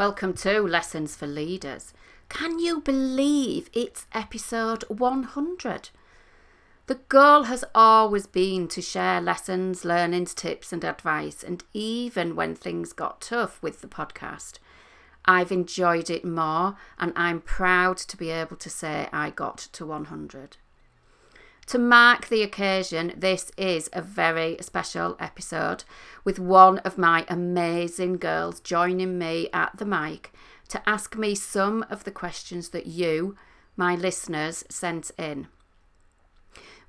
Welcome 0.00 0.32
to 0.36 0.62
Lessons 0.62 1.14
for 1.14 1.26
Leaders. 1.26 1.92
Can 2.30 2.58
you 2.58 2.80
believe 2.80 3.68
it's 3.74 4.06
episode 4.14 4.82
100? 4.84 5.90
The 6.86 6.94
goal 7.10 7.42
has 7.42 7.66
always 7.74 8.26
been 8.26 8.66
to 8.68 8.80
share 8.80 9.20
lessons, 9.20 9.84
learnings, 9.84 10.32
tips, 10.32 10.72
and 10.72 10.82
advice, 10.84 11.44
and 11.44 11.62
even 11.74 12.34
when 12.34 12.54
things 12.54 12.94
got 12.94 13.20
tough 13.20 13.62
with 13.62 13.82
the 13.82 13.88
podcast, 13.88 14.54
I've 15.26 15.52
enjoyed 15.52 16.08
it 16.08 16.24
more, 16.24 16.76
and 16.98 17.12
I'm 17.14 17.42
proud 17.42 17.98
to 17.98 18.16
be 18.16 18.30
able 18.30 18.56
to 18.56 18.70
say 18.70 19.06
I 19.12 19.28
got 19.28 19.58
to 19.58 19.84
100. 19.84 20.56
To 21.70 21.78
mark 21.78 22.26
the 22.26 22.42
occasion, 22.42 23.12
this 23.16 23.52
is 23.56 23.88
a 23.92 24.02
very 24.02 24.56
special 24.60 25.16
episode 25.20 25.84
with 26.24 26.40
one 26.40 26.78
of 26.78 26.98
my 26.98 27.24
amazing 27.28 28.16
girls 28.16 28.58
joining 28.58 29.18
me 29.18 29.48
at 29.52 29.78
the 29.78 29.84
mic 29.84 30.32
to 30.66 30.82
ask 30.84 31.16
me 31.16 31.36
some 31.36 31.86
of 31.88 32.02
the 32.02 32.10
questions 32.10 32.70
that 32.70 32.86
you, 32.86 33.36
my 33.76 33.94
listeners, 33.94 34.64
sent 34.68 35.12
in. 35.16 35.46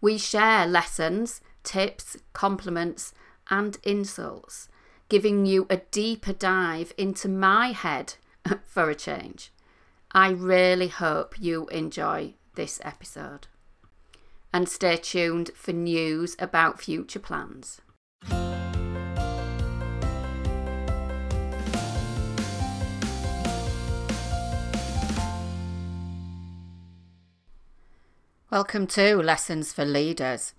We 0.01 0.17
share 0.17 0.65
lessons, 0.65 1.41
tips, 1.61 2.17
compliments, 2.33 3.13
and 3.51 3.77
insults, 3.83 4.67
giving 5.09 5.45
you 5.45 5.67
a 5.69 5.77
deeper 5.91 6.33
dive 6.33 6.91
into 6.97 7.29
my 7.29 7.67
head 7.67 8.15
for 8.65 8.89
a 8.89 8.95
change. 8.95 9.53
I 10.11 10.31
really 10.31 10.87
hope 10.87 11.39
you 11.39 11.67
enjoy 11.67 12.33
this 12.55 12.81
episode 12.83 13.45
and 14.53 14.67
stay 14.67 14.97
tuned 14.97 15.51
for 15.55 15.71
news 15.71 16.35
about 16.39 16.81
future 16.81 17.19
plans. 17.19 17.81
Welcome 28.49 28.85
to 28.87 29.15
Lessons 29.15 29.71
for 29.71 29.85
Leaders. 29.85 30.53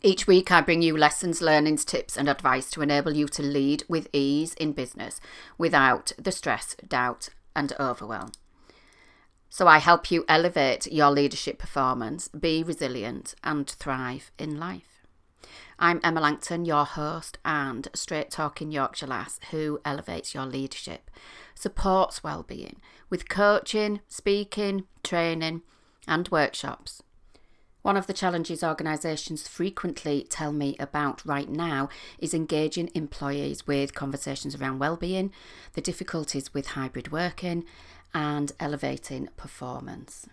Each 0.00 0.28
week, 0.28 0.52
I 0.52 0.60
bring 0.60 0.80
you 0.80 0.96
lessons, 0.96 1.42
learnings, 1.42 1.84
tips, 1.84 2.16
and 2.16 2.28
advice 2.28 2.70
to 2.70 2.82
enable 2.82 3.12
you 3.12 3.26
to 3.26 3.42
lead 3.42 3.82
with 3.88 4.08
ease 4.12 4.54
in 4.54 4.72
business 4.72 5.20
without 5.58 6.12
the 6.16 6.30
stress, 6.30 6.76
doubt, 6.86 7.30
and 7.56 7.72
overwhelm. 7.80 8.30
So 9.52 9.66
I 9.66 9.78
help 9.78 10.12
you 10.12 10.24
elevate 10.28 10.86
your 10.92 11.10
leadership 11.10 11.58
performance, 11.58 12.28
be 12.28 12.62
resilient, 12.62 13.34
and 13.42 13.68
thrive 13.68 14.30
in 14.38 14.60
life. 14.60 15.04
I'm 15.76 15.98
Emma 16.04 16.20
Langton, 16.20 16.64
your 16.64 16.84
host 16.84 17.36
and 17.44 17.88
straight 17.92 18.30
talking 18.30 18.70
Yorkshire 18.70 19.08
lass 19.08 19.40
who 19.50 19.80
elevates 19.84 20.34
your 20.34 20.46
leadership, 20.46 21.10
supports 21.56 22.22
well-being 22.22 22.76
with 23.10 23.28
coaching, 23.28 24.00
speaking, 24.06 24.84
training, 25.02 25.62
and 26.06 26.28
workshops. 26.28 27.02
One 27.82 27.96
of 27.96 28.06
the 28.06 28.12
challenges 28.12 28.62
organisations 28.62 29.48
frequently 29.48 30.26
tell 30.28 30.52
me 30.52 30.76
about 30.78 31.24
right 31.24 31.48
now 31.48 31.88
is 32.18 32.34
engaging 32.34 32.90
employees 32.94 33.66
with 33.66 33.94
conversations 33.94 34.54
around 34.54 34.78
well-being, 34.78 35.32
the 35.72 35.80
difficulties 35.80 36.54
with 36.54 36.68
hybrid 36.68 37.10
working, 37.10 37.64
and 38.14 38.52
elevating 38.58 39.28
performance. 39.36 40.26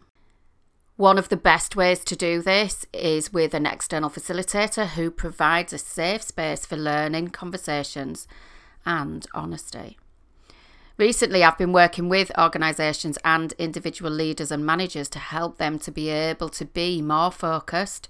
One 0.96 1.20
of 1.20 1.30
the 1.30 1.38
best 1.38 1.76
ways 1.76 2.04
to 2.06 2.16
do 2.16 2.42
this 2.42 2.86
is 2.92 3.32
with 3.32 3.54
an 3.54 3.68
external 3.68 4.10
facilitator 4.10 4.88
who 4.88 5.12
provides 5.12 5.72
a 5.72 5.78
safe 5.78 6.24
space 6.24 6.66
for 6.66 6.76
learning, 6.76 7.30
conversations, 7.30 8.28
and 8.84 9.28
honesty. 9.34 9.98
Recently, 10.98 11.44
I've 11.44 11.60
been 11.60 11.74
working 11.74 12.10
with 12.10 12.32
organisations 12.36 13.20
and 13.24 13.54
individual 13.60 14.10
leaders 14.10 14.52
and 14.52 14.66
managers 14.66 15.08
to 15.10 15.20
help 15.20 15.60
them 15.60 15.78
to 15.80 15.92
be 15.92 16.10
able 16.10 16.50
to 16.50 16.66
be 16.66 17.04
more 17.04 17.32
focused, 17.32 18.10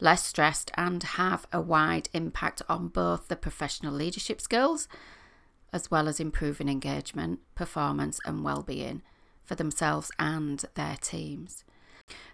less 0.00 0.24
stressed, 0.24 0.72
and 0.76 1.00
have 1.04 1.46
a 1.52 1.60
wide 1.60 2.08
impact 2.12 2.62
on 2.68 2.88
both 2.88 3.28
the 3.28 3.36
professional 3.36 3.94
leadership 3.94 4.40
skills 4.40 4.88
as 5.74 5.90
well 5.90 6.06
as 6.06 6.20
improving 6.20 6.68
engagement, 6.68 7.40
performance, 7.56 8.20
and 8.24 8.44
well-being 8.44 9.02
for 9.44 9.54
themselves 9.54 10.10
and 10.18 10.64
their 10.74 10.96
teams. 11.00 11.64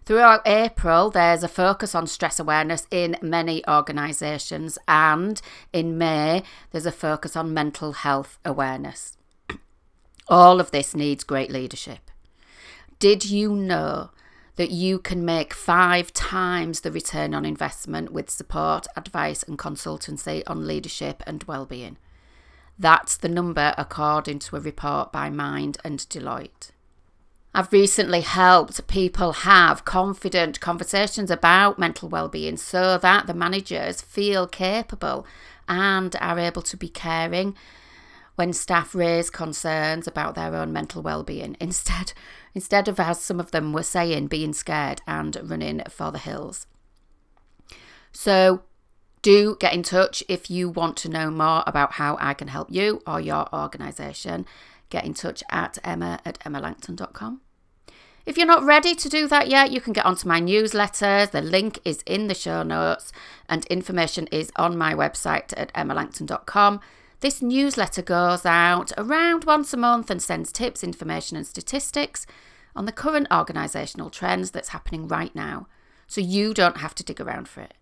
Throughout 0.05 0.47
April, 0.47 1.11
there's 1.11 1.45
a 1.45 1.49
focus 1.49 1.95
on 1.95 2.07
stress 2.07 2.41
awareness 2.41 2.87
in 2.91 3.17
many 3.23 3.67
organisations, 3.69 4.79
and 4.89 5.41
in 5.73 5.99
May, 5.99 6.43
there's 6.73 6.87
a 6.87 6.93
focus 6.93 7.37
on 7.37 7.55
mental 7.55 7.93
health 7.93 8.39
awareness. 8.45 9.17
All 10.29 10.59
of 10.59 10.71
this 10.71 10.95
needs 10.95 11.23
great 11.23 11.51
leadership. 11.51 12.11
Did 12.99 13.25
you 13.25 13.55
know 13.55 14.11
that 14.57 14.71
you 14.71 14.99
can 14.99 15.25
make 15.25 15.55
five 15.55 16.13
times 16.13 16.81
the 16.81 16.91
return 16.91 17.33
on 17.33 17.45
investment 17.45 18.13
with 18.13 18.31
support, 18.31 18.87
advice, 18.97 19.43
and 19.43 19.59
consultancy 19.59 20.43
on 20.47 20.67
leadership 20.67 21.23
and 21.27 21.45
well-being? 21.45 21.99
That's 22.79 23.17
the 23.17 23.29
number 23.29 23.75
according 23.79 24.41
to 24.41 24.57
a 24.57 24.61
report 24.61 25.13
by 25.13 25.31
Mind 25.31 25.79
and 25.85 26.01
Deloitte. 26.01 26.73
I've 27.53 27.73
recently 27.73 28.21
helped 28.21 28.87
people 28.87 29.33
have 29.33 29.85
confident 29.85 30.61
conversations 30.61 31.33
about 31.33 31.81
mental 31.81 32.09
well-being 32.09 32.57
so 32.57 32.97
that 32.99 33.27
the 33.27 33.35
managers 33.35 34.01
feel 34.01 34.47
capable 34.47 35.27
and 35.69 36.15
are 36.21 36.39
able 36.39 36.63
to 36.63 36.77
be 36.77 36.89
caring 36.89 37.57
when 38.37 38.53
staff 38.53 38.95
raise 38.95 39.31
concerns 39.31 40.07
about 40.07 40.37
their 40.37 40.55
own 40.55 40.73
mental 40.73 41.03
well-being 41.03 41.57
instead 41.61 42.13
instead 42.55 42.87
of 42.87 43.01
as 43.01 43.21
some 43.21 43.41
of 43.41 43.51
them 43.51 43.73
were 43.73 43.83
saying 43.83 44.29
being 44.29 44.53
scared 44.53 45.03
and 45.07 45.37
running 45.43 45.83
for 45.89 46.13
the 46.13 46.19
hills. 46.19 46.67
So 48.13 48.63
do 49.23 49.57
get 49.61 49.75
in 49.75 49.83
touch 49.83 50.23
if 50.29 50.51
you 50.51 50.69
want 50.69 50.97
to 50.99 51.09
know 51.09 51.31
more 51.31 51.63
about 51.67 51.93
how 51.93 52.17
I 52.21 52.33
can 52.35 52.49
help 52.49 52.71
you 52.71 53.03
or 53.07 53.21
your 53.21 53.53
organisation. 53.55 54.47
Get 54.91 55.05
in 55.05 55.15
touch 55.15 55.43
at 55.51 55.79
emma 55.83 56.21
at 56.25 56.39
emmalangton.com. 56.41 57.41
If 58.27 58.37
you're 58.37 58.47
not 58.47 58.63
ready 58.63 58.95
to 58.95 59.09
do 59.09 59.27
that 59.29 59.49
yet, 59.49 59.73
you 59.73 59.81
can 59.81 59.93
get 59.93 60.05
onto 60.05 60.29
my 60.29 60.41
newsletter. 60.41 61.27
The 61.27 61.41
link 61.41 61.79
is 61.85 62.03
in 62.05 62.27
the 62.27 62.35
show 62.35 62.63
notes 62.63 63.13
and 63.49 63.65
information 63.67 64.27
is 64.29 64.53
on 64.57 64.77
my 64.77 64.95
website 64.95 65.55
at 65.57 65.73
emmalangton.com. 65.73 66.81
This 67.21 67.43
newsletter 67.43 68.03
goes 68.03 68.47
out 68.47 68.93
around 68.97 69.45
once 69.45 69.73
a 69.73 69.77
month 69.77 70.11
and 70.11 70.23
sends 70.23 70.53
tips, 70.53 70.85
information, 70.85 71.37
and 71.37 71.47
statistics 71.47 72.27
on 72.75 72.87
the 72.87 72.93
current 72.93 73.29
organisational 73.31 74.11
trends 74.11 74.51
that's 74.51 74.71
happening 74.71 75.09
right 75.09 75.35
now, 75.35 75.67
so 76.07 76.21
you 76.21 76.55
don't 76.55 76.79
have 76.79 76.95
to 76.95 77.05
dig 77.05 77.21
around 77.21 77.49
for 77.49 77.61
it. 77.61 77.75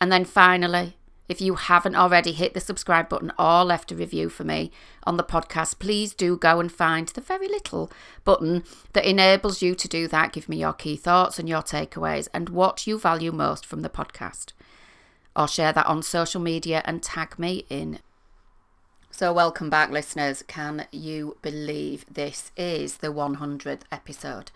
And 0.00 0.10
then 0.10 0.24
finally, 0.24 0.96
if 1.28 1.40
you 1.40 1.56
haven't 1.56 1.94
already 1.94 2.32
hit 2.32 2.54
the 2.54 2.60
subscribe 2.60 3.08
button 3.08 3.32
or 3.38 3.64
left 3.64 3.92
a 3.92 3.94
review 3.94 4.28
for 4.30 4.44
me 4.44 4.70
on 5.04 5.16
the 5.16 5.24
podcast, 5.24 5.78
please 5.78 6.14
do 6.14 6.36
go 6.36 6.58
and 6.58 6.72
find 6.72 7.08
the 7.08 7.20
very 7.20 7.48
little 7.48 7.90
button 8.24 8.64
that 8.94 9.04
enables 9.04 9.60
you 9.60 9.74
to 9.74 9.86
do 9.88 10.08
that. 10.08 10.32
Give 10.32 10.48
me 10.48 10.56
your 10.56 10.72
key 10.72 10.96
thoughts 10.96 11.38
and 11.38 11.48
your 11.48 11.62
takeaways 11.62 12.28
and 12.32 12.48
what 12.48 12.86
you 12.86 12.98
value 12.98 13.32
most 13.32 13.66
from 13.66 13.82
the 13.82 13.90
podcast. 13.90 14.52
Or 15.36 15.46
share 15.46 15.72
that 15.72 15.86
on 15.86 16.02
social 16.02 16.40
media 16.40 16.82
and 16.84 17.02
tag 17.02 17.38
me 17.38 17.64
in. 17.68 18.00
So, 19.10 19.32
welcome 19.32 19.68
back, 19.68 19.90
listeners. 19.90 20.42
Can 20.46 20.86
you 20.92 21.36
believe 21.42 22.04
this 22.10 22.52
is 22.56 22.98
the 22.98 23.08
100th 23.08 23.82
episode? 23.92 24.50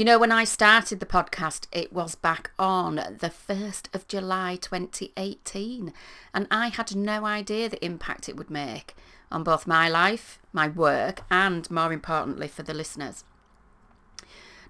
You 0.00 0.06
know, 0.06 0.18
when 0.18 0.32
I 0.32 0.44
started 0.44 0.98
the 0.98 1.04
podcast, 1.04 1.66
it 1.72 1.92
was 1.92 2.14
back 2.14 2.52
on 2.58 2.94
the 2.94 3.28
1st 3.28 3.94
of 3.94 4.08
July 4.08 4.56
2018, 4.58 5.92
and 6.32 6.46
I 6.50 6.68
had 6.68 6.96
no 6.96 7.26
idea 7.26 7.68
the 7.68 7.84
impact 7.84 8.26
it 8.26 8.34
would 8.34 8.48
make 8.48 8.94
on 9.30 9.44
both 9.44 9.66
my 9.66 9.90
life, 9.90 10.38
my 10.54 10.68
work, 10.68 11.20
and 11.30 11.70
more 11.70 11.92
importantly, 11.92 12.48
for 12.48 12.62
the 12.62 12.72
listeners. 12.72 13.24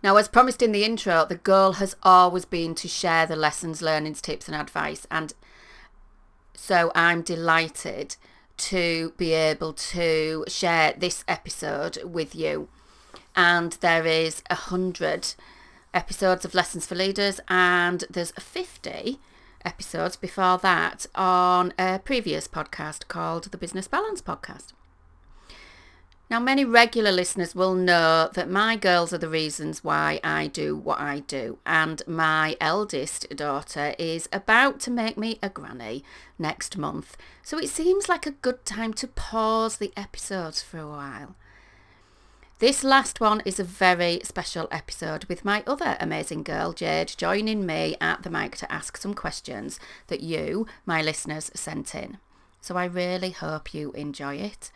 Now, 0.02 0.16
as 0.16 0.26
promised 0.26 0.62
in 0.62 0.72
the 0.72 0.82
intro, 0.82 1.24
the 1.24 1.36
goal 1.36 1.74
has 1.74 1.94
always 2.02 2.44
been 2.44 2.74
to 2.74 2.88
share 2.88 3.24
the 3.24 3.36
lessons, 3.36 3.80
learnings, 3.80 4.20
tips, 4.20 4.48
and 4.48 4.56
advice, 4.56 5.06
and 5.12 5.32
so 6.54 6.90
I'm 6.92 7.22
delighted 7.22 8.16
to 8.56 9.12
be 9.16 9.32
able 9.34 9.74
to 9.74 10.44
share 10.48 10.92
this 10.98 11.22
episode 11.28 12.02
with 12.02 12.34
you 12.34 12.68
and 13.40 13.72
there 13.80 14.04
is 14.04 14.42
a 14.50 14.54
hundred 14.54 15.32
episodes 15.94 16.44
of 16.44 16.52
Lessons 16.52 16.84
for 16.84 16.94
Leaders, 16.94 17.40
and 17.48 18.04
there's 18.10 18.32
50 18.32 19.18
episodes 19.64 20.14
before 20.14 20.58
that 20.58 21.06
on 21.14 21.72
a 21.78 22.00
previous 22.04 22.46
podcast 22.46 23.08
called 23.08 23.44
the 23.44 23.56
Business 23.56 23.88
Balance 23.88 24.20
Podcast. 24.20 24.74
Now, 26.28 26.38
many 26.38 26.66
regular 26.66 27.10
listeners 27.10 27.54
will 27.54 27.74
know 27.74 28.28
that 28.34 28.50
my 28.50 28.76
girls 28.76 29.10
are 29.14 29.18
the 29.18 29.26
reasons 29.30 29.82
why 29.82 30.20
I 30.22 30.46
do 30.46 30.76
what 30.76 31.00
I 31.00 31.20
do, 31.20 31.60
and 31.64 32.02
my 32.06 32.58
eldest 32.60 33.34
daughter 33.34 33.94
is 33.98 34.28
about 34.34 34.80
to 34.80 34.90
make 34.90 35.16
me 35.16 35.38
a 35.42 35.48
granny 35.48 36.04
next 36.38 36.76
month, 36.76 37.16
so 37.42 37.56
it 37.56 37.70
seems 37.70 38.06
like 38.06 38.26
a 38.26 38.32
good 38.42 38.66
time 38.66 38.92
to 38.94 39.08
pause 39.08 39.78
the 39.78 39.94
episodes 39.96 40.60
for 40.60 40.76
a 40.76 40.86
while 40.86 41.36
This 42.60 42.84
last 42.84 43.20
one 43.20 43.40
is 43.46 43.58
a 43.58 43.64
very 43.64 44.20
special 44.22 44.68
episode 44.70 45.24
with 45.24 45.46
my 45.46 45.64
other 45.66 45.96
amazing 45.98 46.42
girl, 46.42 46.74
Jade, 46.74 47.14
joining 47.16 47.64
me 47.64 47.96
at 48.02 48.22
the 48.22 48.28
mic 48.28 48.54
to 48.56 48.70
ask 48.70 48.98
some 48.98 49.14
questions 49.14 49.80
that 50.08 50.20
you, 50.20 50.66
my 50.84 51.00
listeners, 51.00 51.50
sent 51.54 51.94
in. 51.94 52.18
So 52.60 52.76
I 52.76 52.84
really 52.84 53.30
hope 53.30 53.72
you 53.72 53.92
enjoy 53.92 54.34
it. 54.34 54.70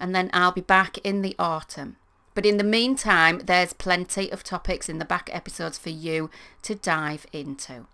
And 0.00 0.16
then 0.16 0.30
I'll 0.32 0.50
be 0.50 0.62
back 0.62 0.98
in 1.06 1.22
the 1.22 1.36
autumn. 1.38 1.94
But 2.34 2.44
in 2.44 2.56
the 2.56 2.64
meantime, 2.64 3.38
there's 3.44 3.72
plenty 3.72 4.28
of 4.32 4.42
topics 4.42 4.88
in 4.88 4.98
the 4.98 5.04
back 5.04 5.30
episodes 5.32 5.78
for 5.78 5.90
you 5.90 6.30
to 6.62 6.74
dive 6.74 7.24
into. 7.32 7.86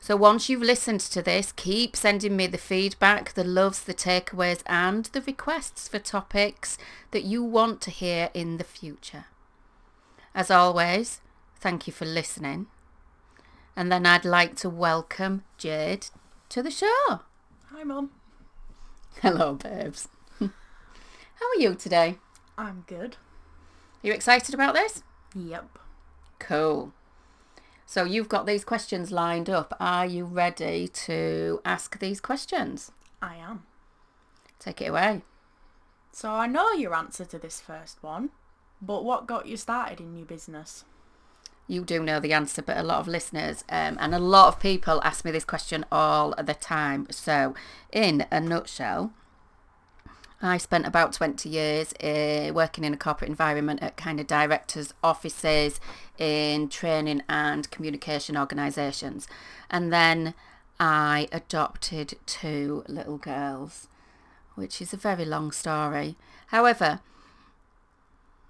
So 0.00 0.16
once 0.16 0.48
you've 0.48 0.62
listened 0.62 1.00
to 1.00 1.22
this, 1.22 1.52
keep 1.52 1.96
sending 1.96 2.36
me 2.36 2.46
the 2.46 2.56
feedback, 2.56 3.34
the 3.34 3.44
loves, 3.44 3.82
the 3.82 3.94
takeaways, 3.94 4.62
and 4.66 5.04
the 5.06 5.20
requests 5.20 5.88
for 5.88 5.98
topics 5.98 6.78
that 7.10 7.24
you 7.24 7.42
want 7.42 7.80
to 7.82 7.90
hear 7.90 8.30
in 8.32 8.56
the 8.56 8.64
future. 8.64 9.26
As 10.34 10.50
always, 10.50 11.20
thank 11.56 11.86
you 11.86 11.92
for 11.92 12.04
listening. 12.04 12.68
And 13.76 13.90
then 13.90 14.06
I'd 14.06 14.24
like 14.24 14.54
to 14.56 14.70
welcome 14.70 15.42
Jade 15.56 16.06
to 16.48 16.62
the 16.62 16.70
show. 16.70 17.20
Hi, 17.70 17.84
Mum. 17.84 18.10
Hello, 19.20 19.54
babes. 19.54 20.08
How 20.40 20.46
are 20.46 21.60
you 21.60 21.74
today? 21.74 22.18
I'm 22.56 22.84
good. 22.86 23.16
Are 24.02 24.06
you 24.06 24.12
excited 24.12 24.54
about 24.54 24.74
this? 24.74 25.02
Yep. 25.34 25.78
Cool. 26.38 26.92
So 27.90 28.04
you've 28.04 28.28
got 28.28 28.44
these 28.44 28.66
questions 28.66 29.10
lined 29.10 29.48
up. 29.48 29.74
Are 29.80 30.04
you 30.04 30.26
ready 30.26 30.88
to 30.88 31.58
ask 31.64 31.98
these 31.98 32.20
questions? 32.20 32.92
I 33.22 33.36
am. 33.36 33.62
Take 34.58 34.82
it 34.82 34.90
away. 34.90 35.22
So 36.12 36.28
I 36.30 36.48
know 36.48 36.72
your 36.72 36.94
answer 36.94 37.24
to 37.24 37.38
this 37.38 37.62
first 37.62 38.02
one, 38.02 38.28
but 38.82 39.06
what 39.06 39.26
got 39.26 39.46
you 39.46 39.56
started 39.56 40.00
in 40.00 40.18
your 40.18 40.26
business? 40.26 40.84
You 41.66 41.82
do 41.82 42.02
know 42.02 42.20
the 42.20 42.34
answer, 42.34 42.60
but 42.60 42.76
a 42.76 42.82
lot 42.82 43.00
of 43.00 43.08
listeners 43.08 43.64
um, 43.70 43.96
and 43.98 44.14
a 44.14 44.18
lot 44.18 44.48
of 44.48 44.60
people 44.60 45.00
ask 45.02 45.24
me 45.24 45.30
this 45.30 45.46
question 45.46 45.86
all 45.90 46.34
the 46.36 46.52
time. 46.52 47.06
So, 47.08 47.54
in 47.90 48.26
a 48.30 48.38
nutshell, 48.38 49.14
I 50.40 50.56
spent 50.58 50.86
about 50.86 51.12
20 51.12 51.48
years 51.48 51.92
uh, 51.94 52.52
working 52.54 52.84
in 52.84 52.94
a 52.94 52.96
corporate 52.96 53.28
environment 53.28 53.82
at 53.82 53.96
kind 53.96 54.20
of 54.20 54.28
directors' 54.28 54.94
offices 55.02 55.80
in 56.16 56.68
training 56.68 57.22
and 57.28 57.68
communication 57.70 58.36
organisations. 58.36 59.26
And 59.68 59.92
then 59.92 60.34
I 60.78 61.28
adopted 61.32 62.14
two 62.26 62.84
little 62.86 63.18
girls, 63.18 63.88
which 64.54 64.80
is 64.80 64.92
a 64.92 64.96
very 64.96 65.24
long 65.24 65.50
story. 65.50 66.16
However, 66.48 67.00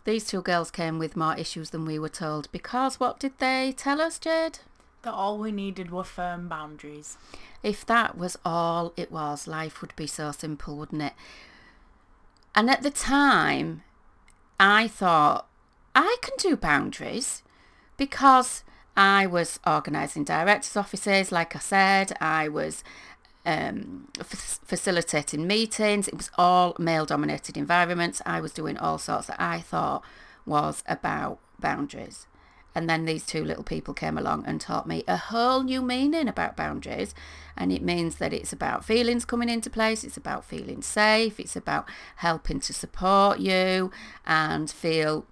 these 0.04 0.26
two 0.26 0.42
girls 0.42 0.70
came 0.70 0.98
with 0.98 1.16
more 1.16 1.36
issues 1.36 1.70
than 1.70 1.86
we 1.86 1.98
were 1.98 2.08
told 2.10 2.52
because 2.52 3.00
what 3.00 3.18
did 3.18 3.38
they 3.38 3.72
tell 3.76 4.00
us, 4.00 4.18
Jade? 4.18 4.58
That 5.02 5.14
all 5.14 5.38
we 5.38 5.52
needed 5.52 5.90
were 5.90 6.04
firm 6.04 6.48
boundaries. 6.48 7.16
If 7.62 7.86
that 7.86 8.18
was 8.18 8.36
all 8.44 8.92
it 8.96 9.10
was, 9.10 9.46
life 9.46 9.80
would 9.80 9.96
be 9.96 10.06
so 10.06 10.32
simple, 10.32 10.76
wouldn't 10.76 11.02
it? 11.02 11.12
And 12.54 12.70
at 12.70 12.82
the 12.82 12.90
time, 12.90 13.82
I 14.60 14.88
thought, 14.88 15.46
I 15.94 16.16
can 16.22 16.34
do 16.38 16.56
boundaries 16.56 17.42
because 17.96 18.64
I 18.96 19.26
was 19.26 19.60
organising 19.66 20.24
directors' 20.24 20.76
offices, 20.76 21.32
like 21.32 21.54
I 21.56 21.58
said, 21.58 22.12
I 22.20 22.48
was 22.48 22.84
um, 23.44 24.08
f- 24.20 24.60
facilitating 24.64 25.46
meetings. 25.46 26.06
It 26.08 26.16
was 26.16 26.30
all 26.38 26.76
male 26.78 27.06
dominated 27.06 27.56
environments. 27.56 28.22
I 28.24 28.40
was 28.40 28.52
doing 28.52 28.78
all 28.78 28.98
sorts 28.98 29.26
that 29.26 29.40
I 29.40 29.60
thought 29.60 30.04
was 30.46 30.84
about 30.86 31.40
boundaries. 31.58 32.27
And 32.78 32.88
then 32.88 33.06
these 33.06 33.26
two 33.26 33.42
little 33.44 33.64
people 33.64 33.92
came 33.92 34.16
along 34.16 34.44
and 34.46 34.60
taught 34.60 34.86
me 34.86 35.02
a 35.08 35.16
whole 35.16 35.64
new 35.64 35.82
meaning 35.82 36.28
about 36.28 36.56
boundaries. 36.56 37.12
And 37.56 37.72
it 37.72 37.82
means 37.82 38.18
that 38.18 38.32
it's 38.32 38.52
about 38.52 38.84
feelings 38.84 39.24
coming 39.24 39.48
into 39.48 39.68
place, 39.68 40.04
it's 40.04 40.16
about 40.16 40.44
feeling 40.44 40.80
safe, 40.80 41.40
it's 41.40 41.56
about 41.56 41.88
helping 42.18 42.60
to 42.60 42.72
support 42.72 43.40
you 43.40 43.90
and 44.24 44.70
feel 44.70 45.26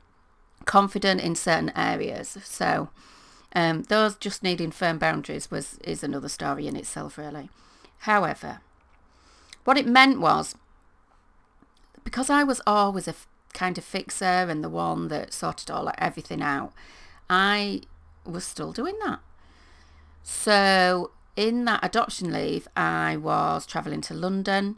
confident 0.65 1.21
in 1.21 1.37
certain 1.37 1.71
areas. 1.77 2.37
So 2.43 2.89
um, 3.55 3.85
those 3.85 4.17
just 4.17 4.43
needing 4.43 4.73
firm 4.73 4.99
boundaries 4.99 5.49
was 5.49 5.79
is 5.85 6.03
another 6.03 6.29
story 6.29 6.67
in 6.67 6.75
itself, 6.75 7.17
really. 7.17 7.49
However, 7.99 8.59
what 9.63 9.79
it 9.79 9.87
meant 9.87 10.21
was 10.21 10.57
because 12.03 12.29
I 12.29 12.43
was 12.43 12.61
always 12.67 13.07
a 13.07 13.13
f- 13.13 13.29
kind 13.53 13.79
of 13.79 13.85
fixer 13.85 14.25
and 14.25 14.65
the 14.65 14.69
one 14.69 15.07
that 15.07 15.33
sorted 15.33 15.71
all 15.71 15.93
everything 15.97 16.43
out, 16.43 16.73
I 17.29 17.83
was 18.25 18.45
still 18.45 18.73
doing 18.73 18.97
that. 19.05 19.21
So 20.23 21.11
in 21.37 21.65
that 21.67 21.85
adoption 21.85 22.33
leave, 22.33 22.67
I 22.77 23.17
was 23.17 23.67
travelling 23.67 24.01
to 24.03 24.15
London 24.15 24.77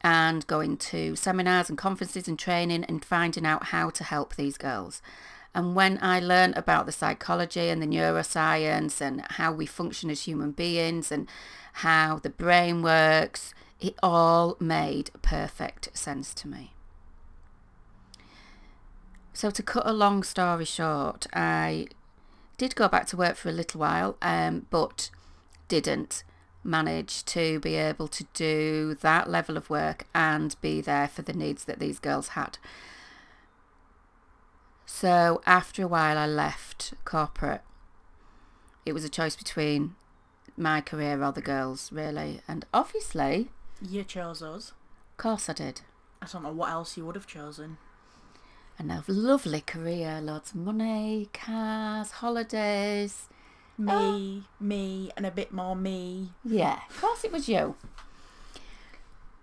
and 0.00 0.46
going 0.46 0.76
to 0.76 1.14
seminars 1.14 1.68
and 1.68 1.78
conferences 1.78 2.26
and 2.26 2.38
training 2.38 2.84
and 2.84 3.04
finding 3.04 3.46
out 3.46 3.66
how 3.66 3.90
to 3.90 4.04
help 4.04 4.34
these 4.34 4.58
girls. 4.58 5.00
And 5.54 5.74
when 5.74 5.98
I 6.02 6.18
learned 6.18 6.56
about 6.56 6.86
the 6.86 6.92
psychology 6.92 7.68
and 7.68 7.82
the 7.82 7.86
neuroscience 7.86 9.00
and 9.00 9.22
how 9.32 9.52
we 9.52 9.66
function 9.66 10.10
as 10.10 10.22
human 10.22 10.52
beings 10.52 11.12
and 11.12 11.28
how 11.74 12.18
the 12.18 12.30
brain 12.30 12.82
works, 12.82 13.54
it 13.78 13.94
all 14.02 14.56
made 14.58 15.10
perfect 15.20 15.96
sense 15.96 16.32
to 16.34 16.48
me. 16.48 16.72
So, 19.34 19.50
to 19.50 19.62
cut 19.62 19.86
a 19.86 19.92
long 19.92 20.22
story 20.22 20.64
short, 20.64 21.26
I 21.32 21.86
did 22.58 22.74
go 22.76 22.88
back 22.88 23.06
to 23.08 23.16
work 23.16 23.36
for 23.36 23.48
a 23.48 23.52
little 23.52 23.80
while, 23.80 24.16
um, 24.22 24.66
but 24.70 25.10
didn't 25.68 26.22
manage 26.64 27.24
to 27.24 27.58
be 27.60 27.74
able 27.74 28.06
to 28.08 28.24
do 28.34 28.94
that 29.00 29.28
level 29.28 29.56
of 29.56 29.68
work 29.70 30.06
and 30.14 30.54
be 30.60 30.80
there 30.80 31.08
for 31.08 31.22
the 31.22 31.32
needs 31.32 31.64
that 31.64 31.78
these 31.80 31.98
girls 31.98 32.28
had. 32.28 32.58
So, 34.86 35.40
after 35.46 35.82
a 35.82 35.88
while, 35.88 36.18
I 36.18 36.26
left 36.26 36.92
corporate. 37.04 37.62
It 38.84 38.92
was 38.92 39.04
a 39.04 39.08
choice 39.08 39.34
between 39.36 39.94
my 40.56 40.80
career 40.80 41.22
or 41.24 41.32
the 41.32 41.40
girls, 41.40 41.90
really. 41.90 42.42
And 42.46 42.66
obviously, 42.74 43.50
You 43.80 44.04
chose 44.04 44.42
us. 44.42 44.72
of 45.12 45.16
course, 45.16 45.48
I 45.48 45.54
did. 45.54 45.80
I 46.20 46.26
don't 46.26 46.42
know 46.42 46.52
what 46.52 46.70
else 46.70 46.96
you 46.96 47.06
would 47.06 47.16
have 47.16 47.26
chosen. 47.26 47.78
And 48.82 48.90
a 48.90 49.04
lovely 49.06 49.60
career, 49.60 50.18
lots 50.20 50.50
of 50.50 50.56
money, 50.56 51.28
cars, 51.32 52.10
holidays. 52.10 53.28
Me, 53.78 54.42
me, 54.58 55.12
and 55.16 55.24
a 55.24 55.30
bit 55.30 55.52
more 55.52 55.76
me. 55.76 56.32
Yeah, 56.44 56.80
of 56.90 57.00
course 57.00 57.22
it 57.22 57.30
was 57.30 57.48
you. 57.48 57.76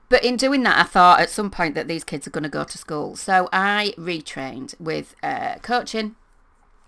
But 0.10 0.26
in 0.26 0.36
doing 0.36 0.64
that, 0.64 0.78
I 0.78 0.84
thought 0.84 1.22
at 1.22 1.30
some 1.30 1.50
point 1.50 1.74
that 1.76 1.88
these 1.88 2.04
kids 2.04 2.28
are 2.28 2.32
going 2.32 2.44
to 2.44 2.50
go 2.50 2.66
to 2.66 2.78
school. 2.78 3.16
So 3.16 3.48
I 3.54 3.94
retrained 3.98 4.78
with 4.78 5.16
uh, 5.24 5.56
coaching, 5.62 6.18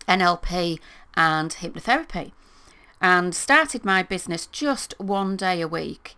NLP, 0.10 0.80
and 1.16 1.52
hypnotherapy, 1.52 2.34
and 3.00 3.34
started 3.34 3.86
my 3.86 4.04
business 4.04 4.46
just 4.46 4.94
one 5.00 5.38
day 5.38 5.62
a 5.62 5.70
week. 5.70 6.16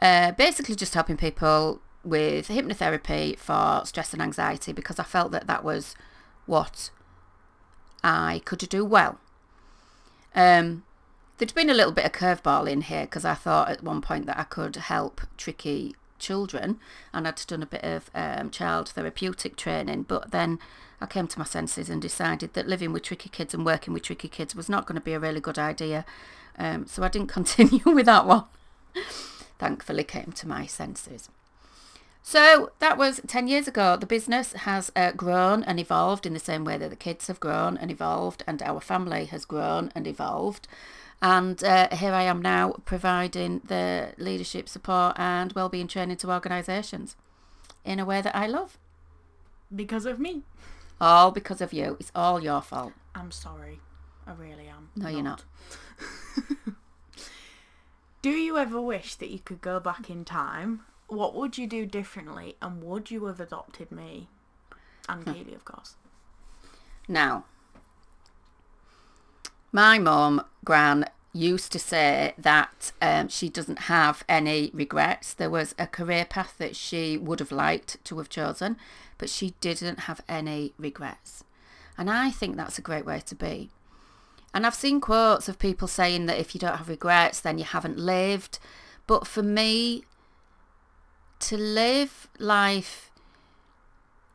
Uh, 0.00 0.32
basically, 0.32 0.76
just 0.76 0.94
helping 0.94 1.18
people 1.18 1.82
with 2.04 2.48
hypnotherapy 2.48 3.38
for 3.38 3.84
stress 3.84 4.12
and 4.12 4.22
anxiety 4.22 4.72
because 4.72 4.98
I 4.98 5.04
felt 5.04 5.32
that 5.32 5.46
that 5.46 5.64
was 5.64 5.94
what 6.46 6.90
I 8.02 8.42
could 8.44 8.60
do 8.68 8.84
well. 8.84 9.18
Um, 10.34 10.84
there'd 11.38 11.54
been 11.54 11.70
a 11.70 11.74
little 11.74 11.92
bit 11.92 12.04
of 12.04 12.12
curveball 12.12 12.70
in 12.70 12.82
here 12.82 13.02
because 13.02 13.24
I 13.24 13.34
thought 13.34 13.68
at 13.68 13.82
one 13.82 14.00
point 14.00 14.26
that 14.26 14.38
I 14.38 14.44
could 14.44 14.76
help 14.76 15.20
tricky 15.36 15.94
children 16.18 16.78
and 17.12 17.26
I'd 17.26 17.42
done 17.46 17.62
a 17.62 17.66
bit 17.66 17.84
of 17.84 18.10
um, 18.14 18.50
child 18.50 18.90
therapeutic 18.90 19.56
training, 19.56 20.04
but 20.04 20.30
then 20.30 20.58
I 21.00 21.06
came 21.06 21.26
to 21.26 21.38
my 21.38 21.44
senses 21.44 21.90
and 21.90 22.00
decided 22.00 22.54
that 22.54 22.68
living 22.68 22.92
with 22.92 23.02
tricky 23.02 23.28
kids 23.28 23.54
and 23.54 23.66
working 23.66 23.92
with 23.92 24.04
tricky 24.04 24.28
kids 24.28 24.54
was 24.54 24.68
not 24.68 24.86
going 24.86 24.94
to 24.94 25.04
be 25.04 25.14
a 25.14 25.20
really 25.20 25.40
good 25.40 25.58
idea. 25.58 26.04
Um, 26.58 26.86
so 26.86 27.02
I 27.02 27.08
didn't 27.08 27.28
continue 27.40 27.84
with 27.84 28.06
that 28.06 28.26
one. 28.26 28.44
Thankfully, 29.58 30.04
came 30.04 30.32
to 30.32 30.48
my 30.48 30.66
senses. 30.66 31.28
So 32.22 32.70
that 32.78 32.96
was 32.96 33.20
10 33.26 33.48
years 33.48 33.66
ago. 33.66 33.96
The 33.96 34.06
business 34.06 34.52
has 34.52 34.92
uh, 34.94 35.12
grown 35.12 35.64
and 35.64 35.80
evolved 35.80 36.24
in 36.24 36.34
the 36.34 36.38
same 36.38 36.64
way 36.64 36.78
that 36.78 36.90
the 36.90 36.96
kids 36.96 37.26
have 37.26 37.40
grown 37.40 37.76
and 37.76 37.90
evolved, 37.90 38.44
and 38.46 38.62
our 38.62 38.80
family 38.80 39.24
has 39.26 39.44
grown 39.44 39.90
and 39.94 40.06
evolved. 40.06 40.68
And 41.20 41.62
uh, 41.62 41.88
here 41.94 42.12
I 42.12 42.22
am 42.22 42.40
now 42.40 42.76
providing 42.84 43.60
the 43.64 44.12
leadership 44.18 44.68
support 44.68 45.18
and 45.18 45.52
well-being 45.52 45.88
training 45.88 46.16
to 46.18 46.32
organisations 46.32 47.16
in 47.84 47.98
a 47.98 48.04
way 48.04 48.20
that 48.20 48.34
I 48.36 48.46
love. 48.46 48.78
Because 49.74 50.06
of 50.06 50.18
me. 50.18 50.42
All 51.00 51.32
because 51.32 51.60
of 51.60 51.72
you. 51.72 51.96
It's 51.98 52.12
all 52.14 52.42
your 52.42 52.62
fault. 52.62 52.92
I'm 53.14 53.32
sorry. 53.32 53.80
I 54.26 54.32
really 54.32 54.68
am. 54.68 54.90
No, 54.94 55.08
you're 55.08 55.22
not. 55.22 55.44
Do 58.22 58.30
you 58.30 58.56
ever 58.56 58.80
wish 58.80 59.16
that 59.16 59.30
you 59.30 59.40
could 59.40 59.60
go 59.60 59.80
back 59.80 60.08
in 60.08 60.24
time? 60.24 60.82
What 61.12 61.34
would 61.34 61.58
you 61.58 61.66
do 61.66 61.84
differently 61.84 62.56
and 62.62 62.82
would 62.82 63.10
you 63.10 63.26
have 63.26 63.38
adopted 63.38 63.92
me? 63.92 64.28
And 65.06 65.26
Kaylee, 65.26 65.54
of 65.54 65.62
course. 65.62 65.96
Now, 67.06 67.44
my 69.72 69.98
mum, 69.98 70.42
Gran, 70.64 71.04
used 71.34 71.70
to 71.72 71.78
say 71.78 72.32
that 72.38 72.92
um, 73.02 73.28
she 73.28 73.50
doesn't 73.50 73.80
have 73.80 74.24
any 74.26 74.70
regrets. 74.72 75.34
There 75.34 75.50
was 75.50 75.74
a 75.78 75.86
career 75.86 76.24
path 76.24 76.54
that 76.56 76.76
she 76.76 77.18
would 77.18 77.40
have 77.40 77.52
liked 77.52 78.02
to 78.04 78.16
have 78.16 78.30
chosen, 78.30 78.78
but 79.18 79.28
she 79.28 79.52
didn't 79.60 80.00
have 80.00 80.22
any 80.30 80.72
regrets. 80.78 81.44
And 81.98 82.08
I 82.08 82.30
think 82.30 82.56
that's 82.56 82.78
a 82.78 82.82
great 82.82 83.04
way 83.04 83.20
to 83.26 83.34
be. 83.34 83.68
And 84.54 84.66
I've 84.66 84.74
seen 84.74 84.98
quotes 84.98 85.46
of 85.46 85.58
people 85.58 85.88
saying 85.88 86.24
that 86.24 86.38
if 86.38 86.54
you 86.54 86.58
don't 86.58 86.76
have 86.76 86.88
regrets, 86.88 87.38
then 87.38 87.58
you 87.58 87.64
haven't 87.64 87.98
lived. 87.98 88.58
But 89.06 89.26
for 89.26 89.42
me, 89.42 90.04
to 91.42 91.56
live 91.56 92.28
life 92.38 93.10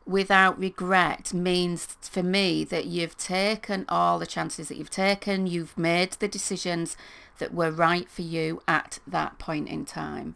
without 0.06 0.58
regret 0.58 1.34
means 1.34 1.96
for 2.00 2.22
me 2.22 2.64
that 2.64 2.86
you've 2.86 3.16
taken 3.16 3.84
all 3.88 4.18
the 4.18 4.26
chances 4.26 4.68
that 4.68 4.76
you've 4.76 4.90
taken, 4.90 5.46
you've 5.46 5.76
made 5.76 6.12
the 6.12 6.28
decisions 6.28 6.96
that 7.38 7.52
were 7.52 7.70
right 7.70 8.08
for 8.08 8.22
you 8.22 8.62
at 8.66 8.98
that 9.06 9.38
point 9.38 9.68
in 9.68 9.84
time, 9.84 10.34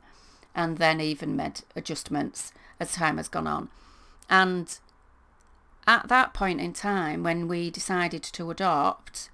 and 0.54 0.76
then 0.76 1.00
even 1.00 1.34
made 1.34 1.60
adjustments 1.74 2.52
as 2.78 2.92
time 2.92 3.16
has 3.16 3.28
gone 3.28 3.46
on. 3.46 3.70
And 4.28 4.78
at 5.86 6.08
that 6.08 6.34
point 6.34 6.60
in 6.60 6.74
time, 6.74 7.22
when 7.22 7.48
we 7.48 7.70
decided 7.70 8.22
to 8.22 8.50
adopt, 8.50 9.30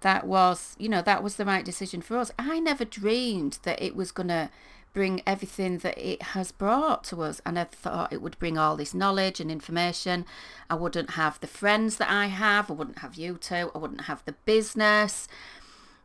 that 0.00 0.26
was, 0.26 0.74
you 0.78 0.88
know, 0.88 1.02
that 1.02 1.22
was 1.22 1.36
the 1.36 1.44
right 1.44 1.64
decision 1.64 2.00
for 2.00 2.16
us. 2.16 2.30
I 2.38 2.60
never 2.60 2.84
dreamed 2.84 3.58
that 3.62 3.80
it 3.82 3.94
was 3.94 4.10
going 4.10 4.28
to 4.28 4.50
bring 4.96 5.20
everything 5.26 5.76
that 5.76 5.98
it 5.98 6.22
has 6.32 6.50
brought 6.50 7.04
to 7.04 7.20
us. 7.20 7.38
I 7.44 7.52
thought 7.64 8.14
it 8.14 8.22
would 8.22 8.38
bring 8.38 8.56
all 8.56 8.78
this 8.78 8.94
knowledge 8.94 9.40
and 9.40 9.50
information. 9.50 10.24
I 10.70 10.74
wouldn't 10.74 11.10
have 11.10 11.38
the 11.38 11.46
friends 11.46 11.98
that 11.98 12.10
I 12.10 12.28
have. 12.28 12.70
I 12.70 12.72
wouldn't 12.72 13.00
have 13.00 13.14
you 13.14 13.36
two. 13.36 13.70
I 13.74 13.78
wouldn't 13.78 14.06
have 14.06 14.24
the 14.24 14.32
business. 14.46 15.28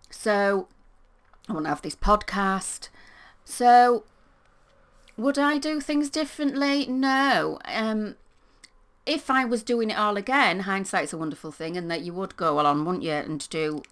So 0.09 0.67
I 1.47 1.53
wouldn't 1.53 1.69
have 1.69 1.81
this 1.81 1.95
podcast. 1.95 2.89
So 3.45 4.03
would 5.15 5.39
I 5.39 5.57
do 5.57 5.79
things 5.79 6.09
differently? 6.09 6.85
No. 6.85 7.59
Um, 7.63 8.17
if 9.05 9.29
I 9.29 9.45
was 9.45 9.63
doing 9.63 9.91
it 9.91 9.97
all 9.97 10.17
again, 10.17 10.61
hindsight's 10.61 11.13
a 11.13 11.17
wonderful 11.17 11.53
thing, 11.53 11.77
and 11.77 11.89
that 11.89 12.01
you 12.01 12.11
would 12.11 12.35
go 12.35 12.59
along, 12.59 12.83
wouldn't 12.83 13.05
you, 13.05 13.13
and 13.13 13.47
do 13.49 13.83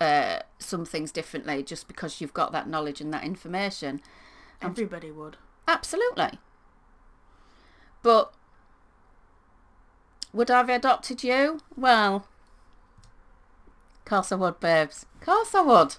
uh, 0.00 0.40
some 0.58 0.84
things 0.84 1.12
differently 1.12 1.62
just 1.62 1.86
because 1.86 2.20
you've 2.20 2.34
got 2.34 2.50
that 2.50 2.68
knowledge 2.68 3.00
and 3.00 3.14
that 3.14 3.22
information. 3.22 4.00
Everybody 4.62 5.10
would. 5.10 5.36
Absolutely. 5.66 6.38
But 8.02 8.32
would 10.32 10.50
I 10.50 10.58
have 10.58 10.68
adopted 10.68 11.22
you? 11.22 11.60
Well, 11.76 12.26
course 14.10 14.32
I 14.32 14.34
would, 14.34 14.58
babes. 14.58 15.06
Course 15.20 15.54
I 15.54 15.62
would. 15.62 15.96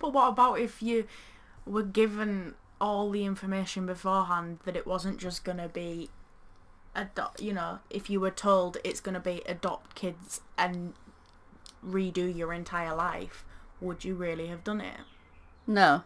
But 0.00 0.12
what 0.12 0.28
about 0.28 0.58
if 0.58 0.82
you 0.82 1.06
were 1.64 1.84
given 1.84 2.54
all 2.80 3.10
the 3.10 3.24
information 3.24 3.86
beforehand 3.86 4.58
that 4.64 4.76
it 4.76 4.86
wasn't 4.86 5.18
just 5.18 5.44
going 5.44 5.58
to 5.58 5.68
be 5.68 6.10
adopt, 6.96 7.40
you 7.40 7.52
know, 7.52 7.78
if 7.90 8.10
you 8.10 8.18
were 8.18 8.32
told 8.32 8.78
it's 8.82 9.00
going 9.00 9.14
to 9.14 9.20
be 9.20 9.42
adopt 9.46 9.94
kids 9.94 10.40
and 10.58 10.94
redo 11.84 12.34
your 12.36 12.52
entire 12.52 12.94
life, 12.94 13.44
would 13.80 14.04
you 14.04 14.14
really 14.14 14.48
have 14.48 14.64
done 14.64 14.80
it? 14.80 15.00
No. 15.66 16.02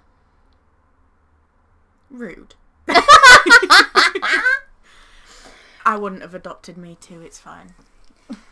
Rude. 2.11 2.55
I 5.85 5.97
wouldn't 5.97 6.23
have 6.23 6.35
adopted 6.35 6.76
me 6.76 6.97
too, 7.00 7.21
it's 7.23 7.38
fine. 7.38 7.75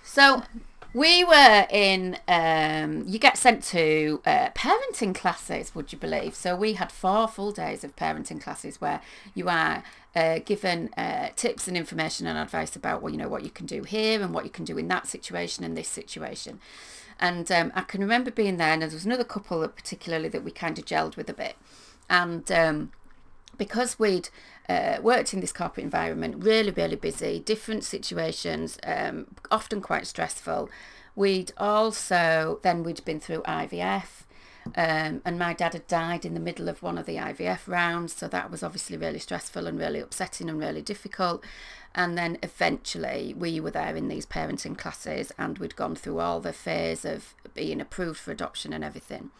So 0.02 0.42
we 0.94 1.22
were 1.22 1.66
in, 1.70 2.16
um, 2.26 3.04
you 3.06 3.18
get 3.18 3.36
sent 3.36 3.62
to 3.64 4.22
uh, 4.24 4.50
parenting 4.50 5.14
classes, 5.14 5.74
would 5.74 5.92
you 5.92 5.98
believe? 5.98 6.34
So 6.34 6.56
we 6.56 6.74
had 6.74 6.90
four 6.90 7.28
full 7.28 7.52
days 7.52 7.84
of 7.84 7.94
parenting 7.94 8.40
classes 8.40 8.80
where 8.80 9.00
you 9.34 9.48
are 9.48 9.82
uh, 10.16 10.38
given 10.38 10.90
uh, 10.96 11.28
tips 11.36 11.68
and 11.68 11.76
information 11.76 12.26
and 12.26 12.38
advice 12.38 12.74
about, 12.74 13.02
well, 13.02 13.12
you 13.12 13.18
know, 13.18 13.28
what 13.28 13.44
you 13.44 13.50
can 13.50 13.66
do 13.66 13.82
here 13.82 14.22
and 14.22 14.32
what 14.32 14.44
you 14.44 14.50
can 14.50 14.64
do 14.64 14.78
in 14.78 14.88
that 14.88 15.06
situation 15.06 15.62
and 15.62 15.76
this 15.76 15.88
situation. 15.88 16.58
And 17.20 17.50
um, 17.52 17.72
I 17.74 17.82
can 17.82 18.00
remember 18.00 18.30
being 18.30 18.56
there, 18.56 18.72
and 18.72 18.80
there 18.80 18.88
was 18.88 19.04
another 19.04 19.24
couple 19.24 19.60
that 19.60 19.76
particularly 19.76 20.28
that 20.28 20.44
we 20.44 20.52
kind 20.52 20.78
of 20.78 20.84
gelled 20.84 21.16
with 21.16 21.28
a 21.28 21.34
bit. 21.34 21.56
And 22.08 22.50
um, 22.50 22.92
because 23.58 23.98
we'd 23.98 24.30
uh, 24.68 24.98
worked 25.02 25.34
in 25.34 25.40
this 25.40 25.52
corporate 25.52 25.84
environment, 25.84 26.42
really, 26.42 26.70
really 26.70 26.96
busy, 26.96 27.40
different 27.40 27.84
situations, 27.84 28.78
um, 28.84 29.26
often 29.50 29.80
quite 29.80 30.06
stressful. 30.06 30.70
We'd 31.14 31.52
also, 31.58 32.60
then 32.62 32.84
we'd 32.84 33.04
been 33.04 33.20
through 33.20 33.42
IVF, 33.42 34.24
um, 34.76 35.22
and 35.24 35.38
my 35.38 35.54
dad 35.54 35.72
had 35.72 35.86
died 35.86 36.24
in 36.24 36.34
the 36.34 36.40
middle 36.40 36.68
of 36.68 36.82
one 36.82 36.98
of 36.98 37.06
the 37.06 37.16
IVF 37.16 37.66
rounds, 37.66 38.14
so 38.14 38.28
that 38.28 38.50
was 38.50 38.62
obviously 38.62 38.96
really 38.96 39.18
stressful 39.18 39.66
and 39.66 39.78
really 39.78 40.00
upsetting 40.00 40.48
and 40.48 40.58
really 40.58 40.82
difficult. 40.82 41.42
And 41.94 42.18
then 42.18 42.38
eventually 42.42 43.34
we 43.36 43.60
were 43.60 43.70
there 43.70 43.96
in 43.96 44.08
these 44.08 44.26
parenting 44.26 44.76
classes, 44.76 45.32
and 45.38 45.58
we'd 45.58 45.76
gone 45.76 45.96
through 45.96 46.20
all 46.20 46.40
the 46.40 46.52
phase 46.52 47.04
of 47.04 47.34
being 47.54 47.80
approved 47.80 48.20
for 48.20 48.30
adoption 48.30 48.72
and 48.72 48.84
everything. 48.84 49.30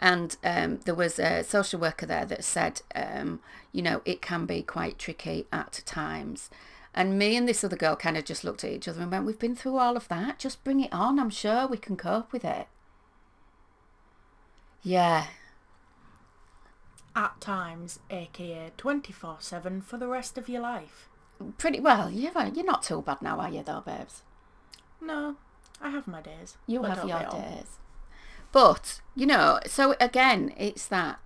And 0.00 0.36
um, 0.42 0.80
there 0.86 0.94
was 0.94 1.18
a 1.18 1.44
social 1.44 1.78
worker 1.78 2.06
there 2.06 2.24
that 2.24 2.42
said, 2.42 2.80
um, 2.94 3.40
you 3.70 3.82
know, 3.82 4.00
it 4.06 4.22
can 4.22 4.46
be 4.46 4.62
quite 4.62 4.98
tricky 4.98 5.46
at 5.52 5.82
times. 5.84 6.48
And 6.94 7.18
me 7.18 7.36
and 7.36 7.46
this 7.46 7.62
other 7.62 7.76
girl 7.76 7.96
kind 7.96 8.16
of 8.16 8.24
just 8.24 8.42
looked 8.42 8.64
at 8.64 8.72
each 8.72 8.88
other 8.88 9.02
and 9.02 9.12
went, 9.12 9.26
We've 9.26 9.38
been 9.38 9.54
through 9.54 9.76
all 9.76 9.96
of 9.96 10.08
that. 10.08 10.38
Just 10.38 10.64
bring 10.64 10.80
it 10.80 10.92
on. 10.92 11.20
I'm 11.20 11.30
sure 11.30 11.66
we 11.66 11.76
can 11.76 11.96
cope 11.96 12.32
with 12.32 12.44
it. 12.44 12.66
Yeah. 14.82 15.26
At 17.14 17.40
times, 17.40 17.98
aka 18.08 18.72
24 18.76 19.36
7 19.40 19.82
for 19.82 19.98
the 19.98 20.08
rest 20.08 20.38
of 20.38 20.48
your 20.48 20.62
life. 20.62 21.08
Pretty 21.58 21.78
well. 21.78 22.10
You're, 22.10 22.32
you're 22.54 22.64
not 22.64 22.82
too 22.82 23.02
bad 23.02 23.20
now, 23.20 23.38
are 23.38 23.50
you, 23.50 23.62
though, 23.62 23.82
babes? 23.84 24.22
No, 25.00 25.36
I 25.80 25.90
have 25.90 26.06
my 26.06 26.22
days. 26.22 26.56
You 26.66 26.82
have 26.82 27.06
your 27.06 27.20
days. 27.30 27.78
But, 28.52 29.00
you 29.14 29.26
know, 29.26 29.60
so 29.66 29.94
again, 30.00 30.52
it's 30.56 30.86
that 30.88 31.20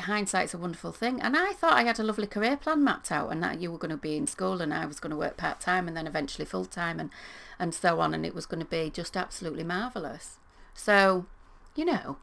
hindsight's 0.00 0.54
a 0.54 0.58
wonderful 0.58 0.92
thing. 0.92 1.20
And 1.20 1.36
I 1.36 1.52
thought 1.52 1.74
I 1.74 1.84
had 1.84 1.98
a 1.98 2.04
lovely 2.04 2.26
career 2.26 2.56
plan 2.56 2.82
mapped 2.82 3.12
out 3.12 3.30
and 3.30 3.42
that 3.42 3.60
you 3.60 3.70
were 3.70 3.78
going 3.78 3.90
to 3.90 3.96
be 3.96 4.16
in 4.16 4.26
school 4.26 4.60
and 4.60 4.72
I 4.72 4.86
was 4.86 5.00
going 5.00 5.10
to 5.10 5.16
work 5.16 5.36
part 5.36 5.60
time 5.60 5.88
and 5.88 5.96
then 5.96 6.06
eventually 6.06 6.44
full 6.44 6.64
time 6.64 6.98
and, 7.00 7.10
and 7.58 7.74
so 7.74 8.00
on. 8.00 8.14
And 8.14 8.24
it 8.24 8.34
was 8.34 8.46
going 8.46 8.60
to 8.60 8.66
be 8.66 8.90
just 8.90 9.16
absolutely 9.16 9.64
marvellous. 9.64 10.38
So, 10.74 11.26
you 11.74 11.84
know. 11.84 12.18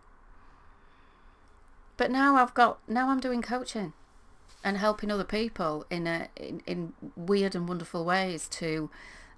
But 1.98 2.12
now 2.12 2.36
I've 2.36 2.54
got, 2.54 2.80
now 2.90 3.10
I'm 3.10 3.20
doing 3.20 3.42
coaching 3.42 3.94
and 4.66 4.78
helping 4.78 5.12
other 5.12 5.24
people 5.24 5.86
in 5.92 6.08
a 6.08 6.28
in, 6.36 6.62
in 6.66 6.94
weird 7.16 7.54
and 7.56 7.70
wonderful 7.70 8.04
ways 8.04 8.48
to 8.50 8.90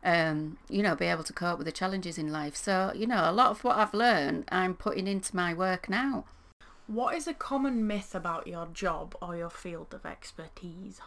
um, 0.03 0.57
you 0.69 0.81
know, 0.81 0.95
be 0.95 1.05
able 1.05 1.23
to 1.23 1.33
cope 1.33 1.57
with 1.57 1.65
the 1.65 1.71
challenges 1.71 2.17
in 2.17 2.31
life. 2.31 2.55
So, 2.55 2.91
you 2.95 3.07
know, 3.07 3.29
a 3.29 3.31
lot 3.31 3.51
of 3.51 3.63
what 3.63 3.77
I've 3.77 3.93
learned, 3.93 4.45
I'm 4.51 4.73
putting 4.73 5.07
into 5.07 5.35
my 5.35 5.53
work 5.53 5.89
now. 5.89 6.25
What 6.87 7.15
is 7.15 7.27
a 7.27 7.33
common 7.33 7.85
myth 7.85 8.15
about 8.15 8.47
your 8.47 8.67
job 8.73 9.15
or 9.21 9.35
your 9.35 9.49
field 9.49 9.93
of 9.93 10.05
expertise? 10.05 11.01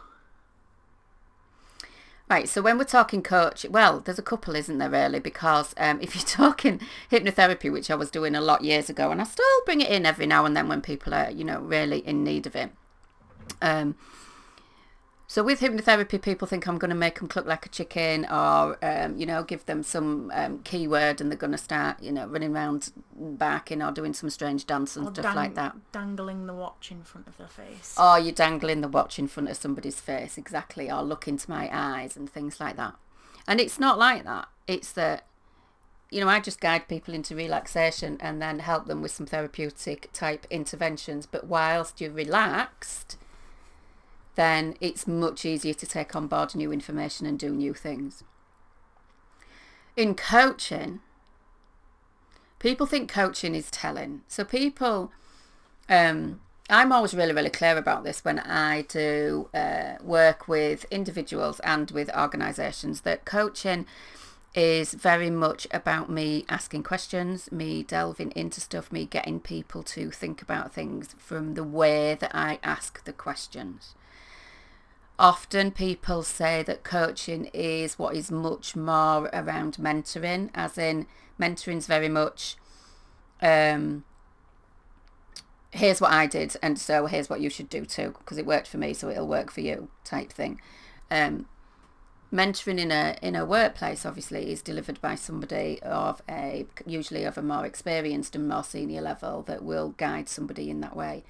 Right, 2.29 2.47
so 2.47 2.61
when 2.61 2.77
we're 2.77 2.85
talking 2.85 3.23
coach, 3.23 3.65
well, 3.69 3.99
there's 3.99 4.17
a 4.17 4.21
couple, 4.21 4.55
isn't 4.55 4.77
there, 4.77 4.89
really? 4.89 5.19
Because 5.19 5.73
um, 5.75 5.99
if 5.99 6.15
you're 6.15 6.23
talking 6.25 6.79
hypnotherapy, 7.11 7.69
which 7.69 7.91
I 7.91 7.95
was 7.95 8.09
doing 8.09 8.35
a 8.35 8.41
lot 8.41 8.63
years 8.63 8.89
ago, 8.89 9.11
and 9.11 9.19
I 9.19 9.25
still 9.25 9.45
bring 9.65 9.81
it 9.81 9.89
in 9.89 10.05
every 10.05 10.27
now 10.27 10.45
and 10.45 10.55
then 10.55 10.69
when 10.69 10.81
people 10.81 11.13
are, 11.13 11.29
you 11.29 11.43
know, 11.43 11.59
really 11.59 11.99
in 11.99 12.23
need 12.23 12.47
of 12.47 12.55
it. 12.55 12.71
Um, 13.61 13.95
so 15.31 15.43
with 15.43 15.61
hypnotherapy, 15.61 16.21
people 16.21 16.45
think 16.45 16.67
I'm 16.67 16.77
going 16.77 16.89
to 16.89 16.95
make 16.95 17.19
them 17.19 17.29
cluck 17.29 17.45
like 17.45 17.65
a 17.65 17.69
chicken 17.69 18.25
or, 18.25 18.77
um, 18.83 19.17
you 19.17 19.25
know, 19.25 19.43
give 19.43 19.65
them 19.65 19.81
some 19.81 20.29
um, 20.35 20.59
keyword 20.65 21.21
and 21.21 21.31
they're 21.31 21.37
going 21.37 21.53
to 21.53 21.57
start, 21.57 22.03
you 22.03 22.11
know, 22.11 22.27
running 22.27 22.53
around 22.53 22.91
barking 23.15 23.81
or 23.81 23.93
doing 23.93 24.11
some 24.11 24.29
strange 24.29 24.67
dance 24.67 24.97
and 24.97 25.07
Or 25.07 25.13
stuff 25.13 25.23
dang- 25.23 25.35
like 25.37 25.55
that. 25.55 25.77
Dangling 25.93 26.47
the 26.47 26.53
watch 26.53 26.91
in 26.91 27.03
front 27.03 27.29
of 27.29 27.37
their 27.37 27.47
face. 27.47 27.95
Or 27.97 28.19
you're 28.19 28.33
dangling 28.33 28.81
the 28.81 28.89
watch 28.89 29.17
in 29.19 29.29
front 29.29 29.49
of 29.49 29.55
somebody's 29.55 30.01
face, 30.01 30.37
exactly, 30.37 30.91
or 30.91 31.01
look 31.01 31.29
into 31.29 31.49
my 31.49 31.69
eyes 31.71 32.17
and 32.17 32.29
things 32.29 32.59
like 32.59 32.75
that. 32.75 32.95
And 33.47 33.61
it's 33.61 33.79
not 33.79 33.97
like 33.97 34.25
that. 34.25 34.49
It's 34.67 34.91
that, 34.91 35.25
you 36.09 36.19
know, 36.19 36.27
I 36.27 36.41
just 36.41 36.59
guide 36.59 36.89
people 36.89 37.13
into 37.13 37.37
relaxation 37.37 38.17
and 38.19 38.41
then 38.41 38.59
help 38.59 38.85
them 38.85 39.01
with 39.01 39.11
some 39.11 39.27
therapeutic 39.27 40.09
type 40.11 40.45
interventions. 40.49 41.25
But 41.25 41.47
whilst 41.47 42.01
you're 42.01 42.11
relaxed, 42.11 43.15
then 44.35 44.75
it's 44.79 45.07
much 45.07 45.45
easier 45.45 45.73
to 45.73 45.85
take 45.85 46.15
on 46.15 46.27
board 46.27 46.55
new 46.55 46.71
information 46.71 47.25
and 47.25 47.37
do 47.37 47.49
new 47.49 47.73
things. 47.73 48.23
In 49.95 50.15
coaching, 50.15 51.01
people 52.59 52.85
think 52.85 53.11
coaching 53.11 53.55
is 53.55 53.69
telling. 53.69 54.21
So 54.27 54.43
people, 54.43 55.11
um, 55.89 56.39
I'm 56.69 56.91
always 56.91 57.13
really, 57.13 57.33
really 57.33 57.49
clear 57.49 57.77
about 57.77 58.03
this 58.03 58.23
when 58.23 58.39
I 58.39 58.83
do 58.83 59.49
uh, 59.53 59.95
work 60.01 60.47
with 60.47 60.85
individuals 60.89 61.59
and 61.61 61.91
with 61.91 62.09
organisations 62.15 63.01
that 63.01 63.25
coaching 63.25 63.85
is 64.53 64.93
very 64.93 65.29
much 65.29 65.65
about 65.71 66.09
me 66.09 66.45
asking 66.49 66.83
questions, 66.83 67.51
me 67.51 67.83
delving 67.83 68.31
into 68.31 68.59
stuff, 68.59 68.91
me 68.91 69.05
getting 69.05 69.39
people 69.39 69.81
to 69.81 70.11
think 70.11 70.41
about 70.41 70.73
things 70.73 71.15
from 71.17 71.53
the 71.53 71.63
way 71.63 72.15
that 72.15 72.31
I 72.33 72.59
ask 72.63 73.03
the 73.03 73.13
questions. 73.13 73.95
Often 75.21 75.73
people 75.73 76.23
say 76.23 76.63
that 76.63 76.83
coaching 76.83 77.45
is 77.53 77.99
what 77.99 78.15
is 78.15 78.31
much 78.31 78.75
more 78.75 79.29
around 79.31 79.75
mentoring, 79.75 80.49
as 80.55 80.79
in 80.79 81.05
mentoring 81.39 81.77
is 81.77 81.85
very 81.85 82.09
much 82.09 82.55
um, 83.39 84.03
here's 85.69 86.01
what 86.01 86.11
I 86.11 86.25
did, 86.25 86.55
and 86.63 86.79
so 86.79 87.05
here's 87.05 87.29
what 87.29 87.39
you 87.39 87.51
should 87.51 87.69
do 87.69 87.85
too, 87.85 88.15
because 88.17 88.39
it 88.39 88.47
worked 88.47 88.67
for 88.67 88.79
me, 88.79 88.95
so 88.95 89.09
it'll 89.09 89.27
work 89.27 89.51
for 89.51 89.61
you, 89.61 89.89
type 90.03 90.33
thing. 90.33 90.59
Um, 91.11 91.45
mentoring 92.33 92.79
in 92.79 92.91
a 92.91 93.15
in 93.21 93.35
a 93.35 93.45
workplace 93.45 94.07
obviously 94.07 94.51
is 94.51 94.63
delivered 94.63 94.99
by 95.01 95.13
somebody 95.13 95.79
of 95.83 96.23
a 96.27 96.65
usually 96.85 97.25
of 97.25 97.37
a 97.37 97.43
more 97.43 97.65
experienced 97.65 98.35
and 98.35 98.47
more 98.47 98.63
senior 98.63 99.01
level 99.01 99.43
that 99.43 99.63
will 99.63 99.89
guide 99.97 100.29
somebody 100.29 100.71
in 100.71 100.81
that 100.81 100.95
way. 100.95 101.23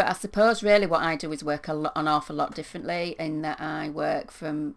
But 0.00 0.08
I 0.08 0.14
suppose 0.14 0.62
really 0.62 0.86
what 0.86 1.02
I 1.02 1.14
do 1.14 1.30
is 1.30 1.44
work 1.44 1.68
a 1.68 1.74
lot, 1.74 1.92
an 1.94 2.08
awful 2.08 2.34
lot 2.34 2.54
differently 2.54 3.14
in 3.18 3.42
that 3.42 3.60
I 3.60 3.90
work 3.90 4.30
from 4.30 4.76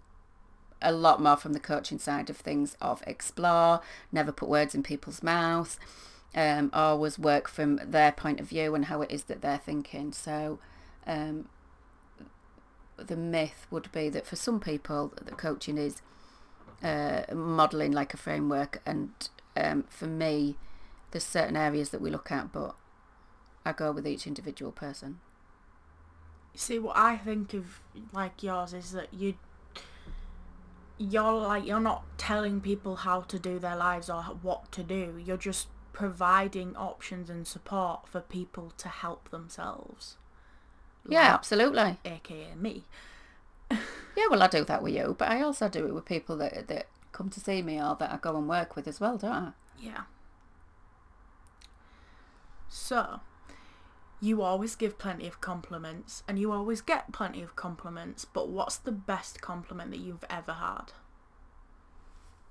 a 0.82 0.92
lot 0.92 1.22
more 1.22 1.38
from 1.38 1.53
the 1.53 1.62
coaching 1.62 1.98
side 1.98 2.30
of 2.30 2.36
things 2.36 2.75
of 2.82 3.01
explore, 3.08 3.80
never 4.12 4.34
put 4.34 4.50
words 4.50 4.75
in 4.75 4.84
people's 4.84 5.24
mouths 5.24 5.80
um, 6.36 6.70
always 6.74 7.18
work 7.18 7.48
from 7.48 7.80
their 7.86 8.12
point 8.12 8.42
of 8.42 8.50
view 8.50 8.75
and 8.75 8.84
how 8.84 9.01
it 9.01 9.12
is 9.12 9.24
that 9.24 9.42
they're 9.42 9.58
thinking. 9.58 10.12
So 10.12 10.60
um, 11.08 11.48
the 12.98 13.15
myth 13.15 13.65
would 13.72 13.89
be 13.94 14.10
that 14.10 14.27
for 14.27 14.36
some 14.36 14.60
people, 14.60 15.13
the 15.24 15.32
coaching 15.32 15.77
is 15.77 16.01
uh, 16.84 17.24
modelling 17.34 17.94
like 17.94 18.13
a 18.13 18.18
framework, 18.18 18.82
and 18.86 19.12
um, 19.56 19.86
for 19.88 20.08
me, 20.08 20.58
there's 21.12 21.24
certain 21.24 21.56
areas 21.56 21.92
that 21.92 22.01
we 22.01 22.10
look 22.10 22.30
at, 22.30 22.51
but 22.51 22.75
I 23.65 23.72
go 23.72 23.91
with 23.91 24.08
each 24.08 24.27
individual 24.27 24.72
person. 24.72 25.20
See, 26.55 26.79
what 26.79 26.98
I 26.98 27.17
think 27.17 27.53
of 27.53 27.82
like 28.12 28.43
yours 28.43 28.74
is 28.74 28.91
that 28.91 29.13
you 29.13 29.36
you're 30.98 31.34
like 31.34 31.65
you're 31.65 31.79
not 31.79 32.03
telling 32.17 32.62
people 32.62 32.98
how 32.98 33.22
to 33.22 33.39
do 33.39 33.58
their 33.60 33.75
lives 33.75 34.10
or 34.10 34.24
what 34.24 34.72
to 34.74 34.84
do. 34.84 35.22
You're 35.24 35.38
just 35.38 35.67
providing 35.93 36.75
options 36.75 37.29
and 37.29 37.48
support 37.48 38.08
for 38.08 38.20
people 38.22 38.74
to 38.77 38.89
help 38.89 39.29
themselves. 39.29 40.17
Yeah, 41.08 41.22
like, 41.22 41.32
absolutely. 41.32 41.98
AKA 42.05 42.55
me. 42.55 42.84
yeah, 43.72 44.27
well, 44.29 44.43
I 44.43 44.48
do 44.48 44.63
that 44.65 44.84
with 44.84 44.93
you, 44.93 45.15
but 45.17 45.29
I 45.29 45.41
also 45.41 45.70
do 45.70 45.88
it 45.88 45.93
with 45.93 46.05
people 46.05 46.38
that 46.38 46.67
that 46.67 46.88
come 47.12 47.29
to 47.29 47.39
see 47.39 47.62
me 47.62 47.79
or 47.82 47.96
that 48.00 48.12
I 48.12 48.17
go 48.17 48.36
and 48.36 48.48
work 48.48 48.75
with 48.75 48.88
as 48.88 49.00
well, 49.00 49.17
don't 49.17 49.32
I? 49.32 49.51
Yeah. 49.79 50.03
So, 52.67 53.20
you 54.24 54.42
always 54.42 54.75
give 54.75 54.98
plenty 54.98 55.27
of 55.27 55.42
compliments 55.42 56.24
and 56.27 56.39
you 56.39 56.51
always 56.51 56.80
get 56.80 57.12
plenty 57.12 57.42
of 57.42 57.58
compliments, 57.58 58.24
but 58.24 58.48
what's 58.48 58.77
the 58.77 58.92
best 58.92 59.42
compliment 59.42 59.92
that 59.92 60.00
you've 60.00 60.24
ever 60.30 60.53
had? 60.53 60.94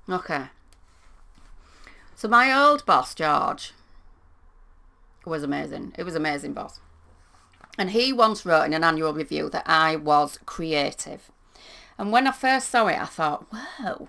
Okay. 0.07 0.47
So 2.15 2.29
my 2.29 2.53
old 2.53 2.85
boss, 2.85 3.15
George, 3.15 3.73
was 5.25 5.43
amazing. 5.43 5.95
It 5.97 6.03
was 6.03 6.15
amazing 6.15 6.53
boss. 6.53 6.79
And 7.79 7.93
he 7.93 8.13
once 8.13 8.45
wrote 8.45 8.65
in 8.65 8.75
an 8.75 8.85
annual 8.85 9.15
review 9.15 9.49
that 9.49 9.65
I 9.67 9.97
was 9.97 10.39
creative. 10.45 11.31
And 11.97 12.13
when 12.13 12.27
I 12.27 12.33
first 12.33 12.69
saw 12.69 12.87
it, 12.89 13.01
I 13.01 13.07
thought, 13.07 13.47
wow. 13.51 14.09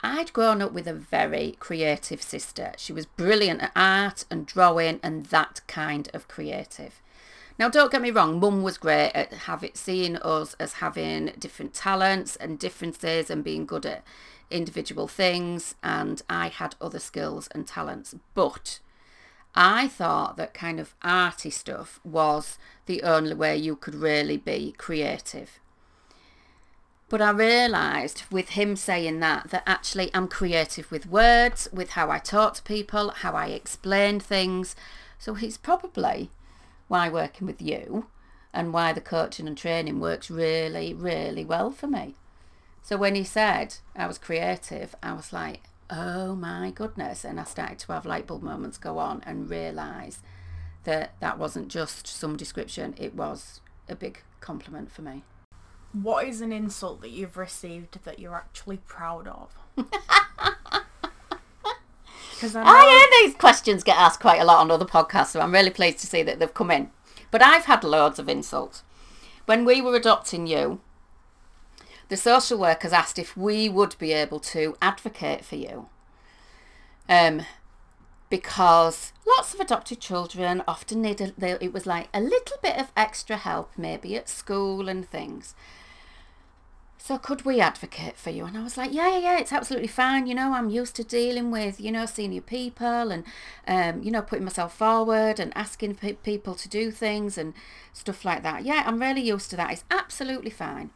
I'd 0.00 0.32
grown 0.32 0.62
up 0.62 0.72
with 0.72 0.86
a 0.86 0.94
very 0.94 1.56
creative 1.58 2.22
sister. 2.22 2.72
She 2.76 2.92
was 2.92 3.06
brilliant 3.06 3.62
at 3.62 3.72
art 3.74 4.24
and 4.30 4.46
drawing 4.46 5.00
and 5.02 5.26
that 5.26 5.60
kind 5.66 6.08
of 6.14 6.28
creative. 6.28 7.02
Now, 7.58 7.68
don't 7.68 7.90
get 7.90 8.02
me 8.02 8.12
wrong, 8.12 8.38
Mum 8.38 8.62
was 8.62 8.78
great 8.78 9.10
at 9.14 9.32
seeing 9.76 10.16
us 10.18 10.54
as 10.60 10.74
having 10.74 11.32
different 11.38 11.74
talents 11.74 12.36
and 12.36 12.58
differences 12.58 13.30
and 13.30 13.42
being 13.42 13.66
good 13.66 13.84
at 13.84 14.04
individual 14.50 15.08
things 15.08 15.74
and 15.82 16.22
I 16.30 16.48
had 16.48 16.76
other 16.80 17.00
skills 17.00 17.48
and 17.50 17.66
talents. 17.66 18.14
But 18.34 18.78
I 19.56 19.88
thought 19.88 20.36
that 20.36 20.54
kind 20.54 20.78
of 20.78 20.94
arty 21.02 21.50
stuff 21.50 21.98
was 22.04 22.58
the 22.86 23.02
only 23.02 23.34
way 23.34 23.56
you 23.56 23.74
could 23.74 23.96
really 23.96 24.36
be 24.36 24.72
creative. 24.78 25.58
But 27.08 27.22
I 27.22 27.30
realised 27.30 28.24
with 28.30 28.50
him 28.50 28.76
saying 28.76 29.20
that, 29.20 29.48
that 29.50 29.62
actually 29.66 30.10
I'm 30.12 30.28
creative 30.28 30.90
with 30.90 31.06
words, 31.06 31.66
with 31.72 31.90
how 31.90 32.10
I 32.10 32.18
talk 32.18 32.54
to 32.54 32.62
people, 32.62 33.10
how 33.10 33.32
I 33.32 33.46
explain 33.46 34.20
things. 34.20 34.76
So 35.18 35.32
he's 35.32 35.56
probably 35.56 36.30
why 36.86 37.08
working 37.08 37.46
with 37.46 37.62
you 37.62 38.06
and 38.52 38.74
why 38.74 38.92
the 38.92 39.00
coaching 39.00 39.46
and 39.48 39.56
training 39.56 40.00
works 40.00 40.30
really, 40.30 40.92
really 40.92 41.46
well 41.46 41.70
for 41.70 41.86
me. 41.86 42.14
So 42.82 42.98
when 42.98 43.14
he 43.14 43.24
said 43.24 43.76
I 43.96 44.06
was 44.06 44.18
creative, 44.18 44.94
I 45.02 45.14
was 45.14 45.32
like, 45.32 45.62
oh 45.88 46.34
my 46.34 46.70
goodness. 46.70 47.24
And 47.24 47.40
I 47.40 47.44
started 47.44 47.78
to 47.80 47.92
have 47.92 48.04
light 48.04 48.26
bulb 48.26 48.42
moments 48.42 48.76
go 48.76 48.98
on 48.98 49.22
and 49.24 49.48
realise 49.48 50.20
that 50.84 51.14
that 51.20 51.38
wasn't 51.38 51.68
just 51.68 52.06
some 52.06 52.36
description, 52.36 52.94
it 52.98 53.14
was 53.14 53.60
a 53.88 53.94
big 53.94 54.22
compliment 54.40 54.90
for 54.90 55.02
me. 55.02 55.22
What 55.92 56.26
is 56.26 56.40
an 56.40 56.52
insult 56.52 57.00
that 57.00 57.10
you've 57.10 57.36
received 57.36 58.04
that 58.04 58.18
you're 58.18 58.34
actually 58.34 58.78
proud 58.78 59.28
of? 59.28 59.58
Because 62.38 62.54
I, 62.54 62.62
I 62.62 62.88
hear 62.88 63.28
these 63.28 63.36
questions 63.36 63.82
get 63.82 63.96
asked 63.96 64.20
quite 64.20 64.40
a 64.40 64.44
lot 64.44 64.60
on 64.60 64.70
other 64.70 64.84
podcasts, 64.84 65.30
so 65.30 65.40
I'm 65.40 65.50
really 65.50 65.70
pleased 65.70 65.98
to 65.98 66.06
see 66.06 66.22
that 66.22 66.38
they've 66.38 66.54
come 66.54 66.70
in. 66.70 66.90
But 67.32 67.42
I've 67.42 67.64
had 67.64 67.82
loads 67.82 68.20
of 68.20 68.28
insults. 68.28 68.84
When 69.46 69.64
we 69.64 69.80
were 69.80 69.96
adopting 69.96 70.46
you, 70.46 70.80
the 72.08 72.16
social 72.16 72.56
workers 72.56 72.92
asked 72.92 73.18
if 73.18 73.36
we 73.36 73.68
would 73.68 73.98
be 73.98 74.12
able 74.12 74.38
to 74.40 74.76
advocate 74.80 75.44
for 75.44 75.56
you. 75.56 75.88
Um, 77.08 77.42
because 78.30 79.12
lots 79.26 79.52
of 79.52 79.58
adopted 79.58 79.98
children 79.98 80.62
often 80.68 81.02
need 81.02 81.20
a, 81.20 81.32
they, 81.36 81.52
it 81.60 81.72
was 81.72 81.86
like 81.86 82.08
a 82.14 82.20
little 82.20 82.58
bit 82.62 82.78
of 82.78 82.92
extra 82.96 83.36
help 83.36 83.72
maybe 83.76 84.14
at 84.16 84.28
school 84.28 84.88
and 84.88 85.08
things 85.08 85.54
so 86.98 87.16
could 87.16 87.44
we 87.44 87.60
advocate 87.60 88.16
for 88.16 88.30
you? 88.30 88.44
And 88.44 88.56
i 88.56 88.62
was 88.62 88.76
like 88.76 88.92
yeah 88.92 89.08
yeah 89.12 89.18
yeah 89.18 89.38
it's 89.38 89.52
absolutely 89.52 89.88
fine. 89.88 90.26
You 90.26 90.34
know 90.34 90.52
i'm 90.52 90.68
used 90.70 90.96
to 90.96 91.04
dealing 91.04 91.50
with 91.50 91.80
you 91.80 91.92
know 91.92 92.06
senior 92.06 92.40
people 92.40 93.10
and 93.10 93.24
um, 93.66 94.02
you 94.02 94.10
know 94.10 94.22
putting 94.22 94.44
myself 94.44 94.76
forward 94.76 95.38
and 95.40 95.52
asking 95.56 95.94
pe- 95.96 96.14
people 96.14 96.54
to 96.54 96.68
do 96.68 96.90
things 96.90 97.38
and 97.38 97.54
stuff 97.92 98.24
like 98.24 98.42
that. 98.42 98.64
Yeah 98.64 98.82
i'm 98.86 99.00
really 99.00 99.22
used 99.22 99.50
to 99.50 99.56
that. 99.56 99.72
It's 99.72 99.84
absolutely 99.90 100.50
fine. 100.50 100.90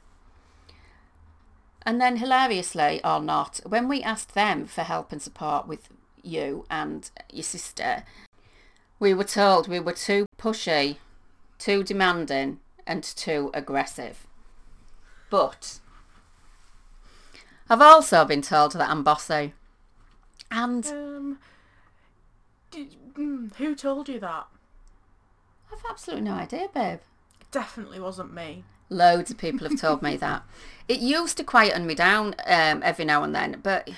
And 1.85 2.01
then, 2.01 2.19
hilariously 2.19 3.01
or 3.05 3.21
not, 3.21 3.61
when 3.67 3.89
we 3.89 4.03
asked 4.03 4.35
them 4.35 4.67
for 4.67 4.83
help 4.83 5.11
and 5.11 5.21
support 5.21 5.67
with 5.67 5.89
you 6.23 6.65
and 6.71 7.11
your 7.33 7.43
sister, 7.43 8.05
we 9.01 9.13
were 9.13 9.25
told 9.25 9.67
we 9.67 9.81
were 9.81 9.93
too 9.93 10.27
pushy, 10.39 10.99
too 11.59 11.83
demanding, 11.83 12.61
and 12.87 13.03
too 13.03 13.51
aggressive. 13.53 14.27
But 15.29 15.81
I've 17.73 17.81
also 17.81 18.27
been 18.27 18.43
told 18.43 18.73
that 18.73 18.91
I'm 18.91 19.03
bossy. 19.03 19.55
And. 20.51 20.87
Um, 20.89 21.39
did, 22.71 22.95
mm, 23.15 23.55
who 23.55 23.75
told 23.75 24.11
you 24.11 24.21
that? 24.21 24.47
I've 25.73 25.83
absolutely 25.89 26.27
no 26.27 26.35
idea, 26.35 26.69
babe. 26.75 26.99
It 27.41 27.51
definitely 27.51 27.99
wasn't 27.99 28.35
me. 28.35 28.65
Loads 28.91 29.31
of 29.31 29.39
people 29.39 29.67
have 29.67 29.81
told 29.81 30.03
me 30.03 30.17
that. 30.19 30.43
It 30.87 31.01
used 31.01 31.39
to 31.39 31.45
quieten 31.45 31.87
me 31.87 31.95
down 31.95 32.35
um, 32.45 32.83
every 32.85 33.07
now 33.07 33.23
and 33.23 33.35
then, 33.35 33.61
but 33.63 33.89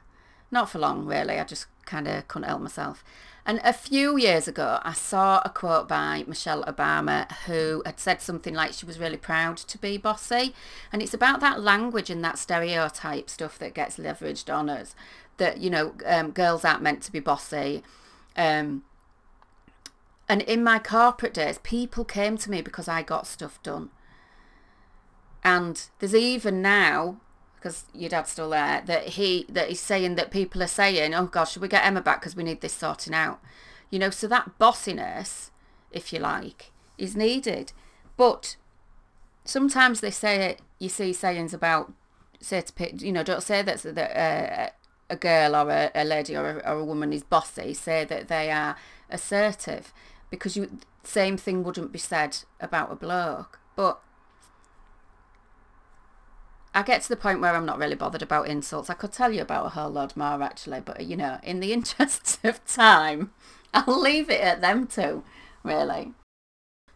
not 0.50 0.68
for 0.68 0.78
long, 0.78 1.06
really. 1.06 1.38
I 1.38 1.44
just 1.44 1.68
kind 1.86 2.06
of 2.06 2.28
couldn't 2.28 2.50
help 2.50 2.60
myself. 2.60 3.02
And 3.44 3.60
a 3.64 3.72
few 3.72 4.16
years 4.16 4.46
ago, 4.46 4.78
I 4.82 4.92
saw 4.92 5.42
a 5.44 5.48
quote 5.48 5.88
by 5.88 6.24
Michelle 6.28 6.62
Obama 6.62 7.30
who 7.46 7.82
had 7.84 7.98
said 7.98 8.22
something 8.22 8.54
like 8.54 8.72
she 8.72 8.86
was 8.86 9.00
really 9.00 9.16
proud 9.16 9.56
to 9.56 9.78
be 9.78 9.96
bossy. 9.96 10.54
And 10.92 11.02
it's 11.02 11.14
about 11.14 11.40
that 11.40 11.60
language 11.60 12.08
and 12.08 12.22
that 12.24 12.38
stereotype 12.38 13.28
stuff 13.28 13.58
that 13.58 13.74
gets 13.74 13.96
leveraged 13.96 14.52
on 14.52 14.70
us. 14.70 14.94
That, 15.38 15.58
you 15.58 15.70
know, 15.70 15.94
um, 16.06 16.30
girls 16.30 16.64
aren't 16.64 16.82
meant 16.82 17.02
to 17.02 17.12
be 17.12 17.18
bossy. 17.18 17.82
Um, 18.36 18.84
and 20.28 20.42
in 20.42 20.62
my 20.62 20.78
corporate 20.78 21.34
days, 21.34 21.58
people 21.64 22.04
came 22.04 22.38
to 22.38 22.50
me 22.50 22.62
because 22.62 22.86
I 22.86 23.02
got 23.02 23.26
stuff 23.26 23.60
done. 23.64 23.90
And 25.42 25.82
there's 25.98 26.14
even 26.14 26.62
now, 26.62 27.20
because 27.62 27.84
your 27.94 28.10
dad's 28.10 28.30
still 28.30 28.50
there, 28.50 28.82
that 28.86 29.10
he 29.10 29.46
that 29.48 29.68
he's 29.68 29.80
saying 29.80 30.16
that 30.16 30.30
people 30.30 30.62
are 30.62 30.66
saying, 30.66 31.14
"Oh 31.14 31.26
gosh, 31.26 31.52
should 31.52 31.62
we 31.62 31.68
get 31.68 31.86
Emma 31.86 32.00
back 32.00 32.20
because 32.20 32.34
we 32.34 32.42
need 32.42 32.60
this 32.60 32.72
sorting 32.72 33.14
out?" 33.14 33.40
You 33.90 33.98
know, 33.98 34.10
so 34.10 34.26
that 34.28 34.58
bossiness 34.58 35.50
if 35.92 36.12
you 36.12 36.18
like, 36.18 36.72
is 36.98 37.14
needed. 37.14 37.72
But 38.16 38.56
sometimes 39.44 40.00
they 40.00 40.10
say 40.10 40.50
it. 40.50 40.62
you 40.78 40.88
see 40.88 41.12
sayings 41.12 41.54
about 41.54 41.92
say 42.40 42.60
to 42.60 42.96
you 42.96 43.12
know 43.12 43.22
don't 43.22 43.42
say 43.42 43.62
that, 43.62 43.82
that 43.82 44.18
uh, 44.18 44.70
a 45.08 45.16
girl 45.16 45.54
or 45.54 45.70
a, 45.70 45.90
a 45.94 46.04
lady 46.04 46.36
or 46.36 46.58
a, 46.58 46.70
or 46.70 46.78
a 46.80 46.84
woman 46.84 47.12
is 47.12 47.22
bossy. 47.22 47.74
Say 47.74 48.04
that 48.04 48.28
they 48.28 48.50
are 48.50 48.76
assertive 49.10 49.92
because 50.30 50.56
you 50.56 50.78
same 51.04 51.36
thing 51.36 51.62
wouldn't 51.62 51.92
be 51.92 51.98
said 51.98 52.38
about 52.60 52.92
a 52.92 52.96
bloke. 52.96 53.60
But 53.76 54.00
I 56.74 56.82
get 56.82 57.02
to 57.02 57.08
the 57.08 57.16
point 57.16 57.40
where 57.40 57.54
I'm 57.54 57.66
not 57.66 57.78
really 57.78 57.94
bothered 57.94 58.22
about 58.22 58.48
insults. 58.48 58.88
I 58.88 58.94
could 58.94 59.12
tell 59.12 59.32
you 59.32 59.42
about 59.42 59.66
a 59.66 59.70
whole 59.70 59.90
lot 59.90 60.16
more 60.16 60.42
actually, 60.42 60.80
but 60.80 61.04
you 61.04 61.16
know, 61.16 61.38
in 61.42 61.60
the 61.60 61.72
interests 61.74 62.38
of 62.42 62.64
time, 62.64 63.32
I'll 63.74 64.00
leave 64.00 64.30
it 64.30 64.40
at 64.40 64.60
them 64.60 64.86
two, 64.86 65.22
really. 65.62 66.12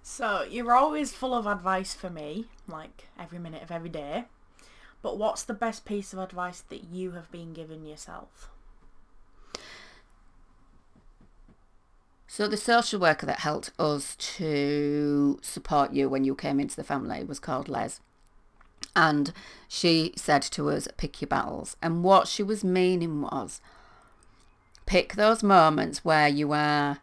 So 0.03 0.47
you're 0.49 0.75
always 0.75 1.13
full 1.13 1.35
of 1.35 1.47
advice 1.47 1.93
for 1.93 2.09
me, 2.09 2.47
like 2.69 3.09
every 3.19 3.39
minute 3.39 3.63
of 3.63 3.71
every 3.71 3.89
day. 3.89 4.27
But 5.03 5.19
what's 5.19 5.43
the 5.43 5.55
best 5.55 5.85
piece 5.85 6.13
of 6.13 6.19
advice 6.19 6.61
that 6.63 6.85
you 6.85 7.13
have 7.13 7.31
been 7.31 7.53
given 7.53 7.85
yourself? 7.85 8.51
So 12.27 12.49
the 12.49 12.57
social 12.57 13.01
worker 13.01 13.27
that 13.27 13.41
helped 13.41 13.73
us 13.79 14.15
to 14.17 15.39
support 15.43 15.93
you 15.93 16.09
when 16.09 16.25
you 16.25 16.35
came 16.35 16.61
into 16.61 16.77
the 16.77 16.85
family 16.85 17.25
was 17.25 17.39
called 17.39 17.69
Les. 17.69 18.01
And 18.95 19.33
she 19.69 20.13
said 20.17 20.43
to 20.43 20.71
us, 20.71 20.89
pick 20.97 21.21
your 21.21 21.29
battles. 21.29 21.77
And 21.83 22.03
what 22.03 22.29
she 22.29 22.43
was 22.43 22.65
meaning 22.65 23.23
was 23.23 23.61
pick 24.87 25.15
those 25.15 25.43
moments 25.43 26.05
where 26.05 26.29
you 26.29 26.53
are 26.53 27.01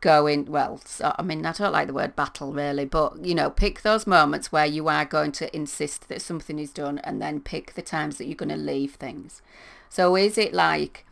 going 0.00 0.44
well 0.44 0.80
so, 0.84 1.12
i 1.18 1.22
mean 1.22 1.44
i 1.44 1.50
don't 1.50 1.72
like 1.72 1.88
the 1.88 1.92
word 1.92 2.14
battle 2.14 2.52
really 2.52 2.84
but 2.84 3.24
you 3.24 3.34
know 3.34 3.50
pick 3.50 3.82
those 3.82 4.06
moments 4.06 4.52
where 4.52 4.66
you 4.66 4.86
are 4.86 5.04
going 5.04 5.32
to 5.32 5.54
insist 5.56 6.08
that 6.08 6.22
something 6.22 6.58
is 6.60 6.70
done 6.70 6.98
and 6.98 7.20
then 7.20 7.40
pick 7.40 7.74
the 7.74 7.82
times 7.82 8.16
that 8.16 8.26
you're 8.26 8.36
going 8.36 8.48
to 8.48 8.56
leave 8.56 8.94
things. 8.94 9.42
So 9.88 10.16
is 10.16 10.38
it 10.38 10.54
like 10.54 11.04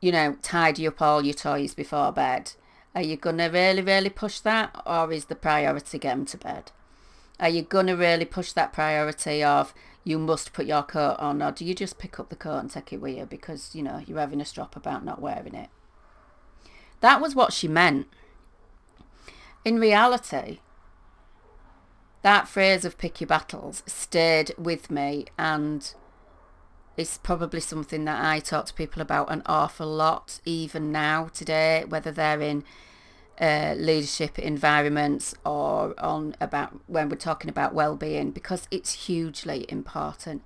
you 0.00 0.12
know 0.12 0.36
tidy 0.40 0.86
up 0.86 1.02
all 1.02 1.22
your 1.22 1.34
toys 1.34 1.74
before 1.74 2.12
bed? 2.12 2.52
Are 2.94 3.02
you 3.02 3.16
going 3.16 3.38
to 3.38 3.48
really 3.48 3.82
really 3.82 4.08
push 4.08 4.40
that 4.40 4.80
or 4.86 5.12
is 5.12 5.26
the 5.26 5.34
priority 5.34 5.98
getting 5.98 6.24
to 6.26 6.38
bed 6.38 6.72
are 7.40 7.48
you 7.48 7.62
going 7.62 7.86
to 7.86 7.94
really 7.94 8.24
push 8.24 8.52
that 8.52 8.72
priority 8.72 9.42
of 9.42 9.74
you 10.04 10.18
must 10.18 10.52
put 10.52 10.66
your 10.66 10.82
coat 10.82 11.16
on 11.18 11.42
or 11.42 11.50
do 11.50 11.64
you 11.64 11.74
just 11.74 11.98
pick 11.98 12.20
up 12.20 12.28
the 12.28 12.36
coat 12.36 12.58
and 12.58 12.70
take 12.70 12.92
it 12.92 13.00
with 13.00 13.16
you 13.16 13.26
because 13.26 13.74
you 13.74 13.82
know 13.82 14.02
you're 14.06 14.18
having 14.18 14.40
a 14.40 14.44
strop 14.44 14.76
about 14.76 15.04
not 15.04 15.20
wearing 15.20 15.54
it 15.54 15.70
that 17.00 17.20
was 17.20 17.34
what 17.34 17.52
she 17.52 17.66
meant. 17.66 18.06
In 19.64 19.78
reality, 19.78 20.60
that 22.22 22.48
phrase 22.48 22.84
of 22.84 22.98
pick 22.98 23.20
your 23.20 23.28
battles 23.28 23.82
stayed 23.86 24.52
with 24.58 24.90
me 24.90 25.26
and 25.38 25.94
it's 26.96 27.18
probably 27.18 27.60
something 27.60 28.04
that 28.04 28.22
I 28.22 28.40
talk 28.40 28.66
to 28.66 28.74
people 28.74 29.00
about 29.00 29.30
an 29.30 29.42
awful 29.46 29.86
lot 29.86 30.40
even 30.44 30.92
now 30.92 31.28
today, 31.32 31.84
whether 31.88 32.12
they're 32.12 32.40
in 32.40 32.64
uh, 33.40 33.74
leadership 33.76 34.38
environments 34.38 35.34
or 35.44 35.94
on 35.98 36.36
about 36.40 36.78
when 36.86 37.08
we're 37.08 37.16
talking 37.16 37.48
about 37.48 37.74
well-being 37.74 38.30
because 38.30 38.68
it's 38.70 39.06
hugely 39.06 39.64
important 39.68 40.42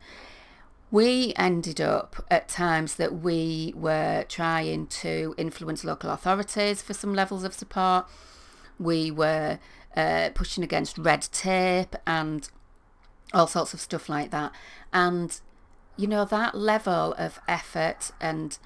we 0.94 1.32
ended 1.34 1.80
up 1.80 2.24
at 2.30 2.48
times 2.48 2.94
that 2.94 3.12
we 3.12 3.72
were 3.74 4.24
trying 4.28 4.86
to 4.86 5.34
influence 5.36 5.82
local 5.82 6.08
authorities 6.08 6.82
for 6.82 6.94
some 6.94 7.12
levels 7.12 7.42
of 7.42 7.52
support. 7.52 8.06
We 8.78 9.10
were 9.10 9.58
uh, 9.96 10.30
pushing 10.36 10.62
against 10.62 10.96
red 10.96 11.22
tape 11.32 11.96
and 12.06 12.48
all 13.32 13.48
sorts 13.48 13.74
of 13.74 13.80
stuff 13.80 14.08
like 14.08 14.30
that. 14.30 14.52
And, 14.92 15.40
you 15.96 16.06
know, 16.06 16.24
that 16.26 16.54
level 16.54 17.12
of 17.18 17.40
effort 17.48 18.12
and 18.20 18.56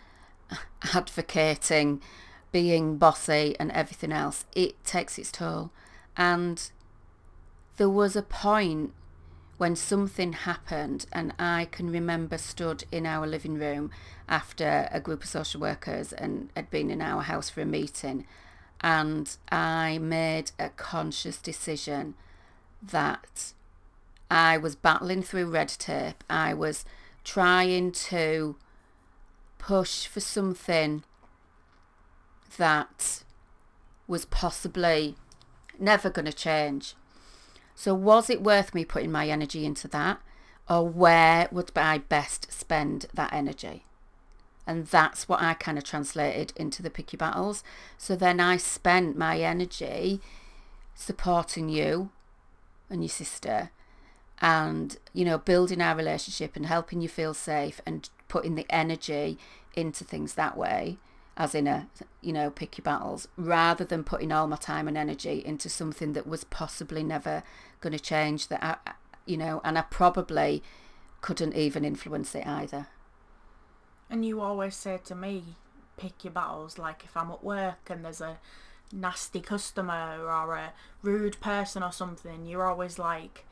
advocating, 0.95 2.03
being 2.53 2.97
bossy 2.97 3.55
and 3.59 3.71
everything 3.73 4.13
else, 4.13 4.45
it 4.55 4.83
takes 4.85 5.19
its 5.19 5.33
toll. 5.33 5.71
And 6.17 6.71
there 7.77 7.89
was 7.89 8.17
a 8.17 8.23
point 8.23 8.93
when 9.59 9.75
something 9.75 10.33
happened 10.33 11.07
and 11.13 11.35
I 11.39 11.69
can 11.71 11.91
remember 11.91 12.39
stood 12.39 12.85
in 12.93 13.07
our 13.07 13.27
living 13.27 13.59
room 13.59 13.91
after 14.29 14.89
a 14.93 15.01
group 15.01 15.25
of 15.25 15.29
social 15.29 15.61
workers 15.61 16.13
and 16.13 16.49
had 16.55 16.71
been 16.71 16.91
in 16.91 17.03
our 17.03 17.23
house 17.23 17.51
for 17.51 17.61
a 17.63 17.67
meeting 17.67 18.25
and 18.81 19.37
I 19.51 19.99
made 19.99 20.53
a 20.59 20.69
conscious 20.71 21.39
decision 21.39 22.15
that 22.81 23.53
I 24.31 24.57
was 24.57 24.77
battling 24.77 25.23
through 25.23 25.51
red 25.51 25.69
tape. 25.69 26.23
I 26.31 26.55
was 26.55 26.85
trying 27.25 27.93
to 27.93 28.57
push 29.59 30.07
for 30.07 30.21
something 30.21 31.03
that 32.57 33.23
was 34.07 34.25
possibly 34.25 35.17
never 35.79 36.11
going 36.11 36.25
to 36.25 36.33
change. 36.33 36.95
So 37.75 37.95
was 37.95 38.29
it 38.29 38.43
worth 38.43 38.75
me 38.75 38.85
putting 38.85 39.13
my 39.13 39.29
energy 39.29 39.65
into 39.65 39.87
that? 39.89 40.21
Or 40.69 40.87
where 40.87 41.49
would 41.53 41.71
I 41.77 41.99
best 41.99 42.53
spend 42.53 43.07
that 43.15 43.33
energy? 43.33 43.85
And 44.67 44.87
that's 44.87 45.29
what 45.29 45.41
I 45.41 45.55
kind 45.55 45.79
of 45.79 45.85
translated 45.85 46.53
into 46.57 46.83
the 46.83 46.91
picky 46.91 47.17
battles. 47.17 47.65
So 47.97 48.17
then 48.17 48.41
I 48.41 48.57
spent 48.57 49.17
my 49.17 49.39
energy 49.39 50.21
supporting 50.95 51.69
you 51.69 52.11
and 52.91 53.03
your 53.03 53.09
sister 53.09 53.71
and, 54.41 54.99
you 55.13 55.25
know, 55.25 55.39
building 55.39 55.81
our 55.81 55.97
relationship 55.97 56.55
and 56.55 56.67
helping 56.67 57.01
you 57.01 57.09
feel 57.09 57.33
safe 57.33 57.81
and 57.87 58.11
putting 58.29 58.57
the 58.57 58.67
energy 58.69 59.39
into 59.75 60.05
things 60.05 60.35
that 60.35 60.57
way 60.57 60.99
as 61.39 61.55
in 61.55 61.69
a 61.69 61.87
you 62.21 62.33
know 62.33 62.51
pick 62.51 62.77
your 62.77 62.83
battles 62.83 63.29
rather 63.37 63.85
than 63.85 64.03
putting 64.03 64.33
all 64.33 64.49
my 64.49 64.57
time 64.57 64.89
and 64.89 64.99
energy 64.99 65.43
into 65.47 65.69
something 65.69 66.13
that 66.13 66.27
was 66.27 66.43
possibly 66.45 67.05
never 67.05 67.45
going 67.81 67.93
to 67.93 67.99
change 67.99 68.49
that 68.49 68.63
I, 68.63 68.93
you 69.25 69.37
know 69.37 69.61
and 69.65 69.79
I 69.79 69.83
probably 69.83 70.63
couldn't 71.21 71.55
even 71.55 71.85
influence 71.85 72.35
it 72.35 72.47
either. 72.47 72.89
And 74.11 74.25
you 74.25 74.41
always 74.41 74.75
say 74.75 74.99
to 75.05 75.15
me 75.15 75.45
pick 75.97 76.25
your 76.25 76.33
battles 76.33 76.77
like 76.77 77.05
if 77.05 77.17
I'm 77.17 77.31
at 77.31 77.45
work 77.45 77.89
and 77.89 78.05
there's 78.05 78.21
a 78.21 78.39
nasty 78.93 79.41
customer 79.41 80.19
or 80.21 80.55
a 80.55 80.73
rude 81.03 81.41
person 81.41 81.83
or 81.83 81.93
something 81.93 82.47
you're 82.47 82.67
always 82.67 82.99
like 82.99 83.45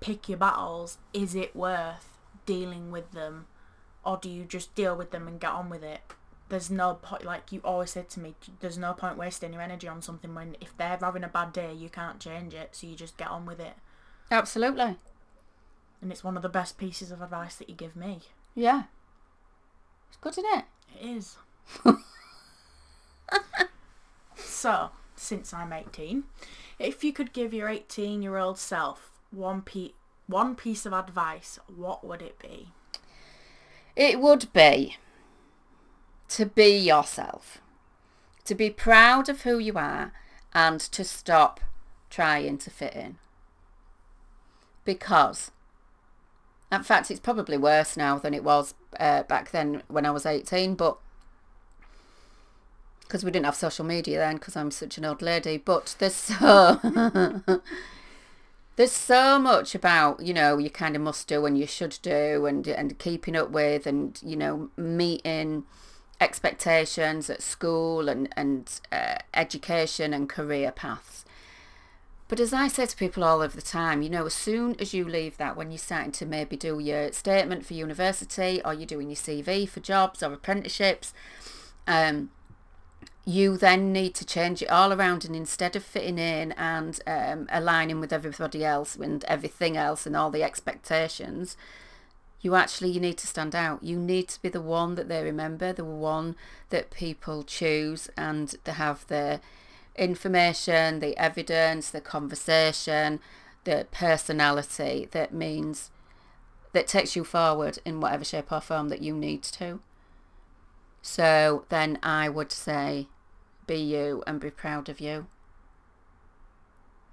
pick 0.00 0.28
your 0.28 0.38
battles. 0.38 0.98
Is 1.12 1.34
it 1.34 1.54
worth 1.54 2.18
dealing 2.46 2.90
with 2.90 3.12
them? 3.12 3.46
Or 4.04 4.16
do 4.16 4.30
you 4.30 4.44
just 4.44 4.74
deal 4.74 4.94
with 4.94 5.10
them 5.10 5.26
and 5.26 5.40
get 5.40 5.50
on 5.50 5.68
with 5.68 5.82
it 5.82 6.00
there's 6.48 6.70
no 6.70 6.94
point 6.94 7.24
like 7.24 7.50
you 7.50 7.60
always 7.64 7.90
said 7.90 8.08
to 8.08 8.20
me 8.20 8.34
there's 8.60 8.78
no 8.78 8.92
point 8.92 9.16
wasting 9.18 9.52
your 9.52 9.62
energy 9.62 9.88
on 9.88 10.00
something 10.00 10.34
when 10.34 10.56
if 10.60 10.76
they're 10.76 10.98
having 11.00 11.24
a 11.24 11.28
bad 11.28 11.52
day 11.52 11.72
you 11.72 11.88
can't 11.88 12.20
change 12.20 12.54
it 12.54 12.70
so 12.76 12.86
you 12.86 12.94
just 12.94 13.16
get 13.16 13.28
on 13.28 13.46
with 13.46 13.60
it. 13.60 13.74
Absolutely. 14.30 14.96
And 16.00 16.12
it's 16.12 16.24
one 16.24 16.36
of 16.36 16.42
the 16.42 16.48
best 16.48 16.78
pieces 16.78 17.10
of 17.10 17.22
advice 17.22 17.56
that 17.56 17.68
you 17.68 17.74
give 17.74 17.96
me. 17.96 18.20
Yeah. 18.54 18.84
It's 20.08 20.18
good 20.18 20.32
isn't 20.32 20.44
it? 20.44 20.64
It 21.00 21.16
is. 21.16 21.36
So 24.66 24.90
since 25.14 25.54
i'm 25.54 25.72
18 25.72 26.24
if 26.78 27.02
you 27.02 27.12
could 27.12 27.32
give 27.32 27.54
your 27.54 27.68
18 27.68 28.20
year 28.20 28.36
old 28.36 28.58
self 28.58 29.12
one 29.30 29.62
pe- 29.62 29.92
one 30.26 30.54
piece 30.54 30.84
of 30.84 30.92
advice 30.92 31.58
what 31.74 32.04
would 32.04 32.20
it 32.20 32.38
be? 32.38 32.68
It 33.94 34.20
would 34.20 34.52
be 34.52 34.96
to 36.28 36.46
be 36.46 36.76
yourself, 36.76 37.58
to 38.44 38.54
be 38.54 38.70
proud 38.70 39.28
of 39.28 39.42
who 39.42 39.58
you 39.58 39.74
are, 39.74 40.12
and 40.54 40.80
to 40.80 41.04
stop 41.04 41.60
trying 42.10 42.58
to 42.58 42.70
fit 42.70 42.94
in. 42.94 43.16
Because, 44.84 45.50
in 46.70 46.82
fact, 46.82 47.10
it's 47.10 47.20
probably 47.20 47.56
worse 47.56 47.96
now 47.96 48.18
than 48.18 48.34
it 48.34 48.44
was 48.44 48.74
uh, 48.98 49.24
back 49.24 49.50
then 49.50 49.82
when 49.88 50.06
I 50.06 50.10
was 50.10 50.26
18, 50.26 50.74
but 50.74 50.98
because 53.06 53.24
we 53.24 53.30
didn't 53.30 53.46
have 53.46 53.54
social 53.54 53.84
media 53.84 54.18
then 54.18 54.34
because 54.34 54.56
I'm 54.56 54.70
such 54.70 54.98
an 54.98 55.04
old 55.04 55.22
lady, 55.22 55.58
but 55.58 55.94
there's 55.98 56.14
so 56.14 56.80
there's 58.76 58.92
so 58.92 59.38
much 59.38 59.74
about 59.74 60.20
you 60.20 60.34
know 60.34 60.58
you 60.58 60.70
kind 60.70 60.96
of 60.96 61.02
must 61.02 61.28
do 61.28 61.46
and 61.46 61.56
you 61.58 61.66
should 61.66 61.98
do 62.02 62.46
and 62.46 62.66
and 62.66 62.98
keeping 62.98 63.36
up 63.36 63.50
with 63.50 63.86
and 63.86 64.20
you 64.24 64.36
know 64.36 64.70
meeting 64.76 65.64
expectations 66.20 67.28
at 67.28 67.42
school 67.42 68.08
and, 68.08 68.28
and 68.36 68.80
uh, 68.90 69.16
education 69.34 70.12
and 70.14 70.28
career 70.28 70.72
paths. 70.72 71.24
But 72.28 72.40
as 72.40 72.52
I 72.52 72.66
say 72.66 72.86
to 72.86 72.96
people 72.96 73.22
all 73.22 73.40
of 73.40 73.54
the 73.54 73.62
time, 73.62 74.02
you 74.02 74.10
know, 74.10 74.26
as 74.26 74.34
soon 74.34 74.74
as 74.80 74.92
you 74.92 75.04
leave 75.06 75.36
that, 75.36 75.56
when 75.56 75.70
you're 75.70 75.78
starting 75.78 76.10
to 76.12 76.26
maybe 76.26 76.56
do 76.56 76.80
your 76.80 77.12
statement 77.12 77.64
for 77.64 77.74
university 77.74 78.60
or 78.64 78.74
you're 78.74 78.86
doing 78.86 79.08
your 79.08 79.16
CV 79.16 79.68
for 79.68 79.78
jobs 79.78 80.24
or 80.24 80.32
apprenticeships, 80.32 81.14
um, 81.86 82.30
you 83.24 83.56
then 83.56 83.92
need 83.92 84.14
to 84.14 84.24
change 84.24 84.60
it 84.62 84.70
all 84.70 84.92
around 84.92 85.24
and 85.24 85.36
instead 85.36 85.76
of 85.76 85.84
fitting 85.84 86.18
in 86.18 86.52
and 86.52 87.00
um, 87.06 87.46
aligning 87.50 88.00
with 88.00 88.12
everybody 88.12 88.64
else 88.64 88.96
and 88.96 89.24
everything 89.24 89.76
else 89.76 90.06
and 90.06 90.16
all 90.16 90.30
the 90.30 90.42
expectations 90.42 91.56
you 92.46 92.54
actually 92.54 92.90
you 92.90 93.00
need 93.00 93.18
to 93.18 93.26
stand 93.26 93.54
out 93.54 93.82
you 93.82 93.98
need 93.98 94.28
to 94.28 94.40
be 94.40 94.48
the 94.48 94.60
one 94.60 94.94
that 94.94 95.08
they 95.08 95.22
remember 95.22 95.72
the 95.72 95.84
one 95.84 96.34
that 96.70 96.90
people 96.90 97.42
choose 97.42 98.08
and 98.16 98.54
they 98.64 98.72
have 98.72 99.06
the 99.08 99.40
information 99.96 101.00
the 101.00 101.16
evidence 101.18 101.90
the 101.90 102.00
conversation 102.00 103.20
the 103.64 103.86
personality 103.90 105.08
that 105.10 105.34
means 105.34 105.90
that 106.72 106.86
takes 106.86 107.16
you 107.16 107.24
forward 107.24 107.78
in 107.84 108.00
whatever 108.00 108.24
shape 108.24 108.52
or 108.52 108.60
form 108.60 108.88
that 108.88 109.02
you 109.02 109.14
need 109.14 109.42
to 109.42 109.80
so 111.02 111.64
then 111.68 111.98
i 112.02 112.28
would 112.28 112.52
say 112.52 113.08
be 113.66 113.76
you 113.76 114.22
and 114.26 114.40
be 114.40 114.50
proud 114.50 114.88
of 114.88 115.00
you. 115.00 115.26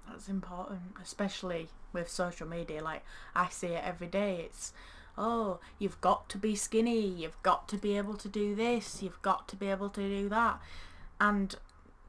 That's 0.08 0.28
important, 0.28 0.80
especially 1.02 1.68
with 1.92 2.08
social 2.08 2.46
media. 2.46 2.82
Like, 2.82 3.04
I 3.34 3.48
see 3.48 3.68
it 3.68 3.82
every 3.84 4.06
day. 4.06 4.44
It's, 4.46 4.72
oh, 5.16 5.58
you've 5.78 6.00
got 6.00 6.28
to 6.30 6.38
be 6.38 6.54
skinny, 6.54 7.00
you've 7.00 7.40
got 7.42 7.68
to 7.68 7.76
be 7.76 7.96
able 7.96 8.14
to 8.14 8.28
do 8.28 8.54
this, 8.54 9.02
you've 9.02 9.22
got 9.22 9.48
to 9.48 9.56
be 9.56 9.68
able 9.68 9.88
to 9.90 10.00
do 10.00 10.28
that. 10.28 10.60
And, 11.20 11.54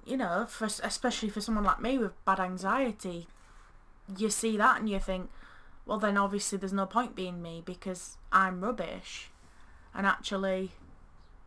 you 0.05 0.17
know, 0.17 0.45
for, 0.49 0.65
especially 0.65 1.29
for 1.29 1.41
someone 1.41 1.63
like 1.63 1.81
me 1.81 1.97
with 1.97 2.25
bad 2.25 2.39
anxiety, 2.39 3.27
you 4.17 4.29
see 4.29 4.57
that 4.57 4.79
and 4.79 4.89
you 4.89 4.99
think, 4.99 5.29
well, 5.85 5.99
then 5.99 6.17
obviously 6.17 6.57
there's 6.57 6.73
no 6.73 6.85
point 6.85 7.15
being 7.15 7.41
me 7.41 7.61
because 7.63 8.17
I'm 8.31 8.61
rubbish. 8.61 9.29
And 9.93 10.05
actually, 10.05 10.71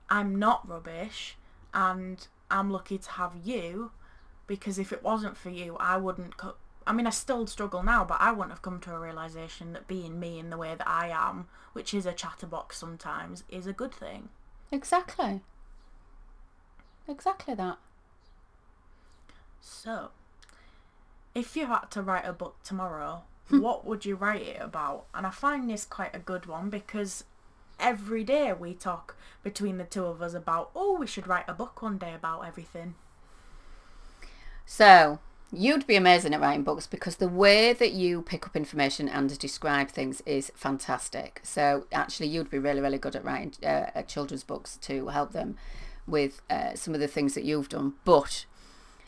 I'm 0.08 0.38
not 0.38 0.68
rubbish. 0.68 1.36
And 1.74 2.26
I'm 2.50 2.70
lucky 2.70 2.98
to 2.98 3.10
have 3.12 3.34
you 3.44 3.90
because 4.46 4.78
if 4.78 4.92
it 4.92 5.02
wasn't 5.02 5.36
for 5.36 5.50
you, 5.50 5.76
I 5.78 5.96
wouldn't. 5.96 6.34
I 6.88 6.92
mean, 6.92 7.06
I 7.06 7.10
still 7.10 7.46
struggle 7.46 7.82
now, 7.82 8.02
but 8.02 8.16
I 8.18 8.32
wouldn't 8.32 8.50
have 8.50 8.62
come 8.62 8.80
to 8.80 8.94
a 8.94 8.98
realization 8.98 9.74
that 9.74 9.86
being 9.86 10.18
me 10.18 10.38
in 10.38 10.48
the 10.48 10.56
way 10.56 10.74
that 10.74 10.88
I 10.88 11.10
am, 11.10 11.46
which 11.74 11.92
is 11.92 12.06
a 12.06 12.14
chatterbox 12.14 12.78
sometimes, 12.78 13.44
is 13.50 13.66
a 13.66 13.74
good 13.74 13.92
thing. 13.92 14.30
Exactly. 14.72 15.42
Exactly 17.06 17.54
that. 17.54 17.76
So, 19.60 20.12
if 21.34 21.56
you 21.56 21.66
had 21.66 21.90
to 21.90 22.00
write 22.00 22.24
a 22.24 22.32
book 22.32 22.56
tomorrow, 22.64 23.24
hmm. 23.48 23.60
what 23.60 23.84
would 23.84 24.06
you 24.06 24.16
write 24.16 24.42
it 24.42 24.58
about? 24.58 25.04
And 25.12 25.26
I 25.26 25.30
find 25.30 25.68
this 25.68 25.84
quite 25.84 26.16
a 26.16 26.18
good 26.18 26.46
one 26.46 26.70
because 26.70 27.24
every 27.78 28.24
day 28.24 28.54
we 28.54 28.72
talk 28.72 29.14
between 29.42 29.76
the 29.76 29.84
two 29.84 30.06
of 30.06 30.22
us 30.22 30.32
about, 30.32 30.70
oh, 30.74 30.96
we 30.98 31.06
should 31.06 31.26
write 31.26 31.48
a 31.48 31.52
book 31.52 31.82
one 31.82 31.98
day 31.98 32.14
about 32.14 32.46
everything. 32.46 32.94
So, 34.64 35.18
you'd 35.52 35.86
be 35.86 35.96
amazing 35.96 36.34
at 36.34 36.40
writing 36.40 36.62
books 36.62 36.86
because 36.86 37.16
the 37.16 37.28
way 37.28 37.72
that 37.72 37.92
you 37.92 38.22
pick 38.22 38.46
up 38.46 38.56
information 38.56 39.08
and 39.08 39.38
describe 39.38 39.88
things 39.88 40.20
is 40.22 40.52
fantastic. 40.54 41.40
So, 41.42 41.86
actually, 41.92 42.28
you'd 42.28 42.50
be 42.50 42.58
really, 42.58 42.80
really 42.80 42.98
good 42.98 43.16
at 43.16 43.24
writing 43.24 43.54
uh, 43.64 44.02
children's 44.02 44.44
books 44.44 44.76
to 44.82 45.08
help 45.08 45.32
them 45.32 45.56
with 46.06 46.42
uh, 46.50 46.74
some 46.74 46.94
of 46.94 47.00
the 47.00 47.08
things 47.08 47.34
that 47.34 47.44
you've 47.44 47.68
done. 47.68 47.94
But 48.04 48.46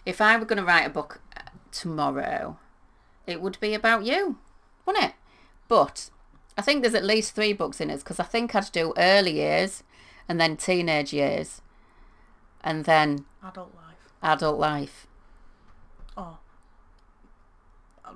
if 0.07 0.21
I 0.21 0.37
were 0.37 0.45
going 0.45 0.59
to 0.59 0.65
write 0.65 0.87
a 0.87 0.91
book 0.91 1.21
uh, 1.37 1.43
tomorrow, 1.73 2.59
it 3.27 3.41
would 3.41 3.59
be 3.61 3.75
about 3.75 4.05
you, 4.05 4.39
wouldn't 4.87 5.05
it? 5.05 5.15
But 5.69 6.11
I 6.57 6.63
think 6.63 6.83
there's 6.83 6.95
at 6.95 7.05
least 7.05 7.35
three 7.35 7.53
books 7.53 7.81
in 7.81 7.91
it 7.91 7.99
because 7.99 8.21
I 8.21 8.25
think 8.25 8.55
I'd 8.55 8.73
do 8.73 8.93
early 8.97 9.33
years 9.33 9.83
and 10.29 10.41
then 10.41 10.57
teenage 10.57 11.13
years 11.13 11.63
and 12.63 12.85
then 12.85 13.25
adult 13.43 13.75
life. 13.75 14.13
Adult 14.23 14.59
life. 14.59 15.07
Oh. 16.17 16.39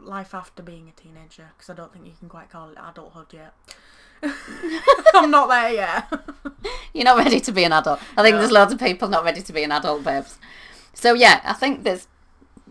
Life 0.02 0.34
after 0.34 0.62
being 0.62 0.88
a 0.88 1.00
teenager 1.00 1.50
because 1.56 1.70
I 1.70 1.74
don't 1.74 1.92
think 1.92 2.06
you 2.06 2.12
can 2.18 2.28
quite 2.28 2.50
call 2.50 2.70
it 2.70 2.78
adulthood 2.82 3.32
yet. 3.32 3.54
I'm 5.14 5.30
not 5.30 5.48
there 5.48 5.72
yet. 5.72 6.12
You're 6.92 7.04
not 7.04 7.18
ready 7.18 7.40
to 7.40 7.52
be 7.52 7.64
an 7.64 7.72
adult. 7.72 8.00
I 8.16 8.22
think 8.22 8.34
no. 8.34 8.40
there's 8.40 8.52
loads 8.52 8.72
of 8.72 8.78
people 8.78 9.08
not 9.08 9.24
ready 9.24 9.42
to 9.42 9.52
be 9.52 9.62
an 9.62 9.72
adult, 9.72 10.04
babes. 10.04 10.38
So 10.94 11.14
yeah, 11.14 11.40
I 11.44 11.52
think 11.52 11.84
there's 11.84 12.08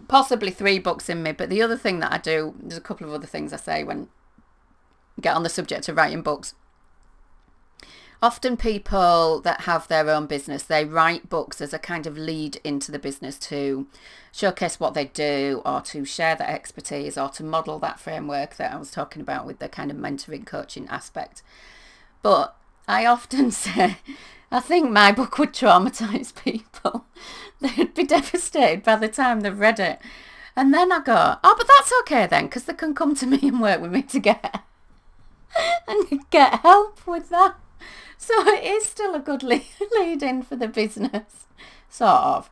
possibly 0.08 0.52
three 0.52 0.80
books 0.80 1.10
in 1.10 1.24
me. 1.24 1.32
But 1.32 1.50
the 1.50 1.62
other 1.62 1.78
thing 1.78 2.00
that 2.00 2.12
I 2.12 2.18
do, 2.18 2.56
there's 2.60 2.78
a 2.78 2.82
couple 2.82 3.08
of 3.08 3.14
other 3.14 3.28
things 3.28 3.54
I 3.54 3.58
say 3.58 3.84
when 3.84 4.08
get 5.22 5.36
on 5.36 5.44
the 5.44 5.50
subject 5.50 5.88
of 5.90 5.98
writing 5.98 6.22
books. 6.22 6.56
Often 8.24 8.56
people 8.56 9.42
that 9.42 9.62
have 9.62 9.90
their 9.90 10.10
own 10.10 10.28
business, 10.28 10.64
they 10.64 10.86
write 10.86 11.28
books 11.28 11.60
as 11.60 11.74
a 11.74 11.78
kind 11.78 12.08
of 12.08 12.18
lead 12.18 12.56
into 12.64 12.90
the 12.90 12.98
business 12.98 13.38
to 13.40 13.86
showcase 14.32 14.80
what 14.80 14.94
they 14.94 15.04
do 15.04 15.62
or 15.66 15.82
to 15.82 16.06
share 16.06 16.34
their 16.34 16.50
expertise 16.50 17.18
or 17.18 17.28
to 17.28 17.44
model 17.44 17.80
that 17.80 18.00
framework 18.00 18.56
that 18.56 18.72
I 18.72 18.78
was 18.78 18.92
talking 18.92 19.22
about 19.22 19.46
with 19.46 19.60
the 19.60 19.68
kind 19.68 19.92
of 19.92 19.98
mentoring 19.98 20.46
coaching 20.46 20.88
aspect. 20.88 21.44
But 22.22 22.56
I 22.88 23.06
often 23.06 23.52
say, 23.52 23.98
I 24.50 24.62
think 24.62 24.90
my 24.90 25.12
book 25.12 25.38
would 25.38 25.52
traumatize 25.52 26.34
people. 26.44 27.04
They'd 27.60 27.94
be 27.94 28.06
devastated 28.06 28.84
by 28.84 28.96
the 28.96 29.10
time 29.10 29.42
they've 29.42 29.60
read 29.60 29.82
it. 29.82 30.00
And 30.56 30.74
then 30.74 30.94
I 30.94 31.02
go, 31.02 31.40
oh, 31.44 31.56
but 31.58 31.68
that's 31.68 31.92
okay 32.04 32.26
then, 32.26 32.46
because 32.46 32.64
they 32.64 32.74
can 32.74 32.96
come 32.96 33.16
to 33.16 33.28
me 33.28 33.40
and 33.42 33.60
work 33.60 33.82
with 33.82 33.92
me 33.92 34.02
together. 34.02 34.62
and 35.90 36.22
get 36.30 36.62
help 36.62 37.06
with 37.06 37.28
that. 37.28 37.58
So 38.24 38.34
it 38.48 38.64
is 38.64 38.86
still 38.86 39.16
a 39.16 39.20
good 39.20 39.44
lead, 39.44 39.66
lead 40.00 40.24
in 40.24 40.44
for 40.44 40.56
the 40.56 40.70
business. 40.70 41.46
Sort 41.90 42.10
of. 42.10 42.50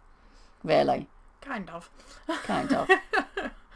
Really. 0.66 1.08
Kind 1.40 1.70
of. 1.70 1.90
Kind 2.44 2.74
of. 2.74 2.90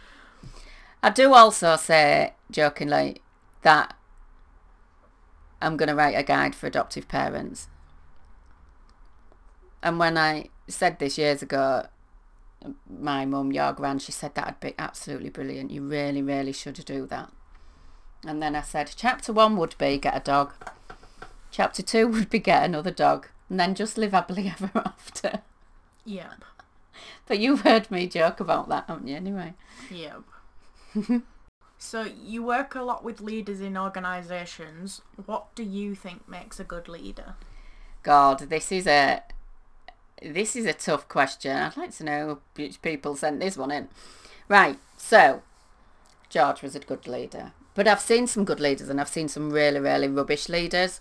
I 1.03 1.09
do 1.09 1.33
also 1.33 1.77
say, 1.77 2.33
jokingly, 2.51 3.21
that 3.61 3.95
I'm 5.61 5.77
going 5.77 5.87
to 5.87 5.95
write 5.95 6.17
a 6.17 6.23
guide 6.23 6.53
for 6.53 6.67
adoptive 6.67 7.07
parents. 7.07 7.69
And 9.81 9.97
when 9.97 10.17
I 10.17 10.49
said 10.67 10.99
this 10.99 11.17
years 11.17 11.41
ago, 11.41 11.85
my 12.89 13.25
mum, 13.25 13.53
your 13.53 13.71
gran, 13.71 13.99
she 13.99 14.11
said 14.11 14.35
that'd 14.35 14.59
be 14.59 14.73
absolutely 14.77 15.29
brilliant. 15.29 15.71
You 15.71 15.81
really, 15.81 16.21
really 16.21 16.51
should 16.51 16.83
do 16.83 17.05
that. 17.05 17.31
And 18.27 18.41
then 18.41 18.53
I 18.55 18.61
said, 18.61 18.91
chapter 18.97 19.31
one 19.31 19.55
would 19.55 19.77
be 19.77 19.97
get 19.97 20.17
a 20.17 20.19
dog. 20.19 20.53
Chapter 21.55 21.81
two 21.81 22.09
would 22.09 22.29
be 22.29 22.39
get 22.39 22.65
another 22.65 22.91
dog. 22.91 23.27
And 23.49 23.57
then 23.57 23.75
just 23.75 23.97
live 23.97 24.11
happily 24.11 24.53
ever 24.61 24.71
after. 24.75 25.39
Yep. 26.03 26.43
But 27.27 27.39
you've 27.39 27.61
heard 27.61 27.89
me 27.89 28.07
joke 28.07 28.41
about 28.41 28.67
that, 28.67 28.83
haven't 28.89 29.07
you, 29.07 29.15
anyway? 29.15 29.53
Yep. 29.89 30.23
so 31.77 32.01
you 32.01 32.43
work 32.43 32.75
a 32.75 32.81
lot 32.81 33.05
with 33.05 33.21
leaders 33.21 33.61
in 33.61 33.77
organisations. 33.77 35.01
What 35.25 35.55
do 35.55 35.63
you 35.63 35.95
think 35.95 36.27
makes 36.27 36.59
a 36.59 36.65
good 36.65 36.89
leader? 36.89 37.35
God, 38.03 38.39
this 38.49 38.69
is 38.69 38.85
a 38.85 39.23
this 40.21 40.57
is 40.57 40.65
a 40.65 40.73
tough 40.73 41.07
question. 41.07 41.55
I'd 41.55 41.77
like 41.77 41.95
to 41.95 42.03
know 42.03 42.39
which 42.55 42.81
people 42.81 43.15
sent 43.15 43.39
this 43.39 43.55
one 43.55 43.71
in. 43.71 43.87
Right, 44.49 44.77
so 44.97 45.41
George 46.27 46.61
was 46.61 46.75
a 46.75 46.79
good 46.79 47.07
leader. 47.07 47.53
But 47.75 47.87
I've 47.87 48.01
seen 48.01 48.27
some 48.27 48.43
good 48.43 48.59
leaders 48.59 48.89
and 48.89 48.99
I've 48.99 49.07
seen 49.07 49.29
some 49.29 49.51
really, 49.51 49.79
really 49.79 50.09
rubbish 50.09 50.49
leaders 50.49 50.99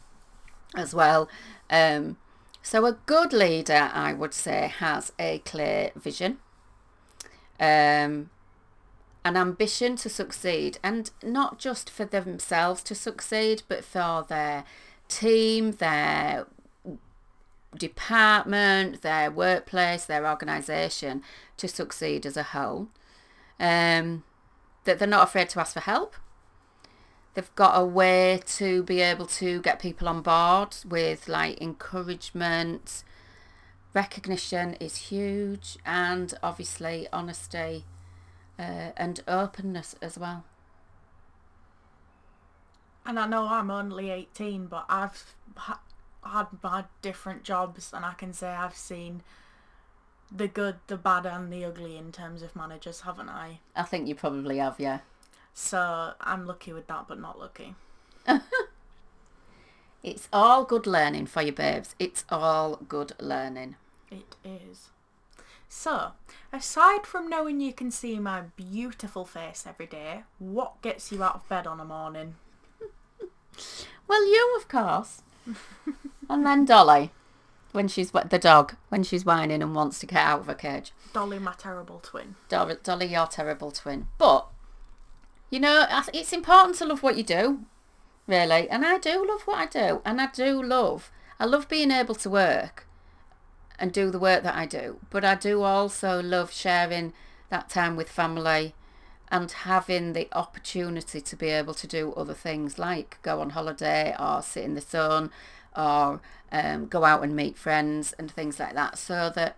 as 0.74 0.94
well. 0.94 1.28
Um, 1.70 2.16
so 2.62 2.86
a 2.86 2.98
good 3.06 3.32
leader, 3.32 3.90
I 3.92 4.14
would 4.14 4.32
say, 4.34 4.72
has 4.78 5.12
a 5.18 5.38
clear 5.40 5.90
vision, 5.94 6.38
um, 7.60 8.30
an 9.24 9.36
ambition 9.36 9.96
to 9.96 10.08
succeed, 10.08 10.78
and 10.82 11.10
not 11.22 11.58
just 11.58 11.90
for 11.90 12.04
themselves 12.04 12.82
to 12.84 12.94
succeed, 12.94 13.62
but 13.68 13.84
for 13.84 14.24
their 14.26 14.64
team, 15.08 15.72
their 15.72 16.46
department, 17.76 19.02
their 19.02 19.30
workplace, 19.30 20.04
their 20.06 20.26
organisation 20.26 21.22
to 21.56 21.68
succeed 21.68 22.24
as 22.24 22.36
a 22.36 22.42
whole. 22.44 22.88
Um, 23.60 24.24
that 24.84 24.98
they're 24.98 25.08
not 25.08 25.28
afraid 25.28 25.48
to 25.50 25.60
ask 25.60 25.74
for 25.74 25.80
help, 25.80 26.14
they've 27.34 27.54
got 27.54 27.80
a 27.80 27.84
way 27.84 28.40
to 28.46 28.82
be 28.84 29.00
able 29.00 29.26
to 29.26 29.60
get 29.60 29.78
people 29.78 30.08
on 30.08 30.22
board 30.22 30.76
with 30.88 31.28
like 31.28 31.60
encouragement. 31.60 33.02
Recognition 33.92 34.74
is 34.74 34.96
huge 34.96 35.76
and 35.84 36.34
obviously 36.42 37.06
honesty 37.12 37.84
uh, 38.58 38.90
and 38.96 39.20
openness 39.28 39.94
as 40.00 40.18
well. 40.18 40.44
And 43.06 43.18
i 43.18 43.26
know 43.26 43.46
i'm 43.48 43.70
only 43.70 44.08
18 44.08 44.66
but 44.66 44.86
i've 44.88 45.34
ha- 45.56 45.80
had 46.24 46.46
had 46.62 46.86
different 47.02 47.42
jobs 47.42 47.92
and 47.92 48.02
i 48.02 48.14
can 48.14 48.32
say 48.32 48.48
i've 48.48 48.76
seen 48.76 49.22
the 50.34 50.48
good 50.48 50.76
the 50.86 50.96
bad 50.96 51.26
and 51.26 51.52
the 51.52 51.66
ugly 51.66 51.98
in 51.98 52.12
terms 52.12 52.40
of 52.40 52.56
managers 52.56 53.02
haven't 53.02 53.28
i? 53.28 53.60
I 53.76 53.82
think 53.82 54.08
you 54.08 54.14
probably 54.14 54.56
have 54.56 54.76
yeah 54.80 55.00
so 55.54 56.12
I'm 56.20 56.46
lucky 56.46 56.72
with 56.72 56.86
that, 56.88 57.06
but 57.08 57.20
not 57.20 57.38
lucky. 57.38 57.74
it's 60.02 60.28
all 60.32 60.64
good 60.64 60.86
learning 60.86 61.26
for 61.26 61.42
you, 61.42 61.52
babes. 61.52 61.94
It's 61.98 62.24
all 62.28 62.80
good 62.88 63.12
learning. 63.20 63.76
It 64.10 64.36
is. 64.44 64.90
So, 65.68 66.12
aside 66.52 67.06
from 67.06 67.28
knowing 67.28 67.60
you 67.60 67.72
can 67.72 67.90
see 67.90 68.18
my 68.18 68.42
beautiful 68.56 69.24
face 69.24 69.64
every 69.66 69.86
day, 69.86 70.24
what 70.38 70.80
gets 70.82 71.10
you 71.10 71.22
out 71.22 71.34
of 71.34 71.48
bed 71.48 71.66
on 71.66 71.80
a 71.80 71.84
morning? 71.84 72.34
Well, 74.06 74.26
you, 74.26 74.54
of 74.58 74.68
course. 74.68 75.22
and 76.28 76.44
then 76.44 76.64
Dolly, 76.66 77.10
when 77.72 77.88
she's 77.88 78.10
the 78.10 78.38
dog, 78.38 78.76
when 78.88 79.02
she's 79.02 79.24
whining 79.24 79.62
and 79.62 79.74
wants 79.74 79.98
to 80.00 80.06
get 80.06 80.18
out 80.18 80.40
of 80.40 80.46
her 80.46 80.54
cage. 80.54 80.92
Dolly, 81.12 81.38
my 81.38 81.54
terrible 81.54 82.00
twin. 82.00 82.34
Dolly, 82.48 82.76
Dolly 82.82 83.06
your 83.06 83.26
terrible 83.26 83.70
twin. 83.70 84.08
But, 84.18 84.46
you 85.54 85.60
know, 85.60 85.86
it's 86.12 86.32
important 86.32 86.74
to 86.78 86.84
love 86.84 87.04
what 87.04 87.16
you 87.16 87.22
do, 87.22 87.60
really. 88.26 88.68
And 88.68 88.84
I 88.84 88.98
do 88.98 89.24
love 89.24 89.42
what 89.42 89.58
I 89.58 89.66
do. 89.66 90.02
And 90.04 90.20
I 90.20 90.26
do 90.26 90.60
love, 90.60 91.12
I 91.38 91.44
love 91.44 91.68
being 91.68 91.92
able 91.92 92.16
to 92.16 92.28
work 92.28 92.88
and 93.78 93.92
do 93.92 94.10
the 94.10 94.18
work 94.18 94.42
that 94.42 94.56
I 94.56 94.66
do. 94.66 94.98
But 95.10 95.24
I 95.24 95.36
do 95.36 95.62
also 95.62 96.20
love 96.20 96.52
sharing 96.52 97.12
that 97.50 97.68
time 97.68 97.94
with 97.94 98.08
family 98.10 98.74
and 99.28 99.48
having 99.48 100.12
the 100.12 100.26
opportunity 100.32 101.20
to 101.20 101.36
be 101.36 101.50
able 101.50 101.74
to 101.74 101.86
do 101.86 102.12
other 102.14 102.34
things 102.34 102.76
like 102.76 103.20
go 103.22 103.40
on 103.40 103.50
holiday 103.50 104.12
or 104.18 104.42
sit 104.42 104.64
in 104.64 104.74
the 104.74 104.80
sun 104.80 105.30
or 105.76 106.20
um, 106.50 106.86
go 106.86 107.04
out 107.04 107.22
and 107.22 107.36
meet 107.36 107.56
friends 107.56 108.12
and 108.18 108.28
things 108.28 108.58
like 108.58 108.74
that 108.74 108.98
so 108.98 109.30
that 109.32 109.56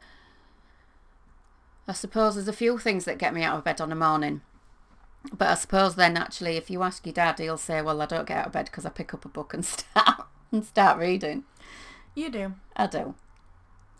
I 1.88 1.94
suppose 1.94 2.34
there's 2.34 2.48
a 2.48 2.52
few 2.52 2.76
things 2.76 3.06
that 3.06 3.16
get 3.16 3.32
me 3.32 3.42
out 3.42 3.56
of 3.56 3.64
bed 3.64 3.80
on 3.80 3.92
a 3.92 3.96
morning. 3.96 4.42
But 5.32 5.48
I 5.48 5.54
suppose 5.54 5.96
then 5.96 6.16
actually 6.16 6.56
if 6.56 6.70
you 6.70 6.82
ask 6.82 7.04
your 7.04 7.12
dad 7.12 7.38
he'll 7.38 7.56
say, 7.56 7.82
Well 7.82 8.02
I 8.02 8.06
don't 8.06 8.26
get 8.26 8.38
out 8.38 8.46
of 8.46 8.52
bed 8.52 8.66
because 8.66 8.86
I 8.86 8.90
pick 8.90 9.14
up 9.14 9.24
a 9.24 9.28
book 9.28 9.54
and 9.54 9.64
start 9.64 10.26
and 10.52 10.64
start 10.64 10.98
reading. 10.98 11.44
You 12.14 12.30
do. 12.30 12.54
I 12.74 12.86
do. 12.86 13.14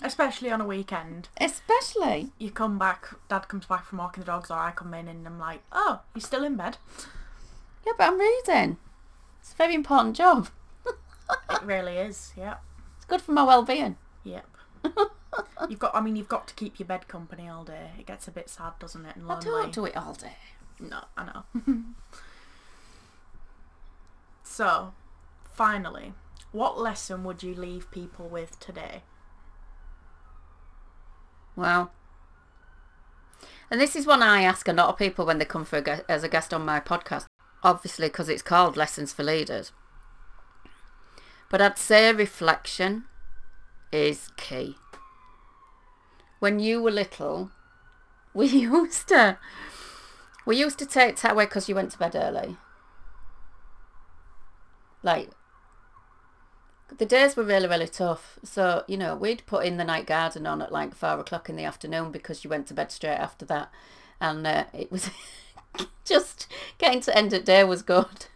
Especially 0.03 0.51
on 0.51 0.61
a 0.61 0.67
weekend. 0.67 1.29
Especially. 1.41 2.31
You 2.39 2.51
come 2.51 2.79
back, 2.79 3.09
dad 3.29 3.49
comes 3.49 3.67
back 3.67 3.87
from 3.87 3.99
walking 3.99 4.23
the 4.23 4.27
dogs, 4.27 4.51
or 4.51 4.59
I 4.59 4.71
come 4.71 4.93
in 4.95 5.09
and 5.09 5.27
I'm 5.27 5.39
like, 5.39 5.63
oh, 5.73 6.01
you're 6.15 6.21
still 6.21 6.45
in 6.45 6.57
bed? 6.57 6.77
Yeah, 7.87 7.93
but 7.97 8.09
I'm 8.09 8.19
reading. 8.21 8.77
It's 9.41 9.53
a 9.53 9.57
very 9.57 9.75
important 9.75 10.17
job. 10.17 10.49
it 11.51 11.63
really 11.63 11.97
is, 11.97 12.33
yeah. 12.37 12.57
It's 12.97 13.07
good 13.07 13.23
for 13.23 13.33
my 13.33 13.43
well 13.43 13.63
being. 13.63 13.97
Yep. 14.25 14.47
you've 15.69 15.79
got, 15.79 15.95
I 15.95 16.01
mean, 16.01 16.17
you've 16.17 16.29
got 16.29 16.47
to 16.49 16.55
keep 16.55 16.79
your 16.79 16.87
bed 16.87 17.09
company 17.09 17.49
all 17.49 17.65
day. 17.65 17.91
It 17.99 18.07
gets 18.07 18.29
a 18.29 18.31
bit 18.31 18.51
sad, 18.51 18.75
doesn't 18.79 19.05
it? 19.07 19.17
And 19.17 19.31
I 19.31 19.41
don't 19.41 19.73
do 19.73 19.87
it 19.87 19.97
all 19.97 20.15
day. 20.15 20.37
No, 20.79 21.05
I 21.17 21.25
know. 21.25 21.45
so, 24.43 24.93
finally, 25.53 26.13
what 26.53 26.79
lesson 26.79 27.25
would 27.25 27.43
you 27.43 27.55
leave 27.55 27.91
people 27.91 28.29
with 28.29 28.59
today? 28.61 29.03
Wow. 31.55 31.91
And 33.71 33.81
this 33.81 33.97
is 33.97 34.07
one 34.07 34.23
I 34.23 34.43
ask 34.43 34.69
a 34.69 34.73
lot 34.73 34.89
of 34.89 34.99
people 34.99 35.27
when 35.27 35.39
they 35.39 35.45
come 35.45 35.65
for 35.65 35.79
a 35.79 36.11
as 36.11 36.23
a 36.23 36.29
guest 36.29 36.55
on 36.55 36.65
my 36.65 36.79
podcast. 36.79 37.25
Obviously, 37.63 38.09
because 38.09 38.29
it's 38.29 38.43
called 38.43 38.77
Lessons 38.77 39.13
for 39.13 39.25
Leaders. 39.25 39.73
But 41.51 41.61
I'd 41.61 41.79
say 41.79 42.13
reflection 42.13 43.05
is 43.93 44.29
key. 44.37 44.77
When 46.39 46.61
you 46.61 46.83
were 46.83 46.91
little, 46.91 47.51
we 48.35 48.47
used 48.47 49.09
to 49.09 49.39
we 50.47 50.57
used 50.57 50.79
to 50.79 50.87
take 50.87 51.17
that 51.21 51.33
away 51.33 51.45
because 51.45 51.69
you 51.69 51.75
went 51.75 51.91
to 51.91 51.99
bed 51.99 52.15
early. 52.15 52.57
Like 55.03 55.31
the 56.99 57.07
days 57.07 57.37
were 57.37 57.43
really 57.43 57.67
really 57.67 57.89
tough 57.89 58.39
so 58.45 58.85
you 58.87 58.97
know 58.97 59.17
we'd 59.17 59.45
put 59.47 59.67
in 59.67 59.77
the 59.77 59.85
night 59.85 60.07
garden 60.07 60.47
on 60.47 60.63
at 60.63 60.71
like 60.73 60.95
four 60.95 61.19
o'clock 61.19 61.49
in 61.49 61.57
the 61.57 61.65
afternoon 61.65 62.13
because 62.13 62.45
you 62.45 62.51
went 62.51 62.67
to 62.67 62.75
bed 62.75 62.93
straight 62.93 63.17
after 63.17 63.45
that 63.45 63.71
and 64.21 64.47
uh, 64.47 64.65
it 64.73 64.91
was 64.91 65.11
just 66.05 66.47
getting 66.79 67.01
to 67.01 67.17
end 67.17 67.33
of 67.33 67.45
day 67.45 67.65
was 67.65 67.83
good 67.83 68.27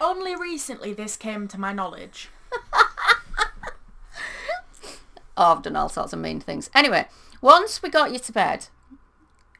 Only 0.00 0.34
recently 0.34 0.92
this 0.92 1.16
came 1.16 1.46
to 1.48 1.60
my 1.60 1.72
knowledge. 1.72 2.28
oh, 5.36 5.36
I've 5.36 5.62
done 5.62 5.76
all 5.76 5.88
sorts 5.88 6.12
of 6.12 6.18
mean 6.18 6.40
things 6.40 6.70
anyway 6.74 7.06
once 7.40 7.82
we 7.82 7.90
got 7.90 8.12
you 8.12 8.18
to 8.18 8.32
bed 8.32 8.68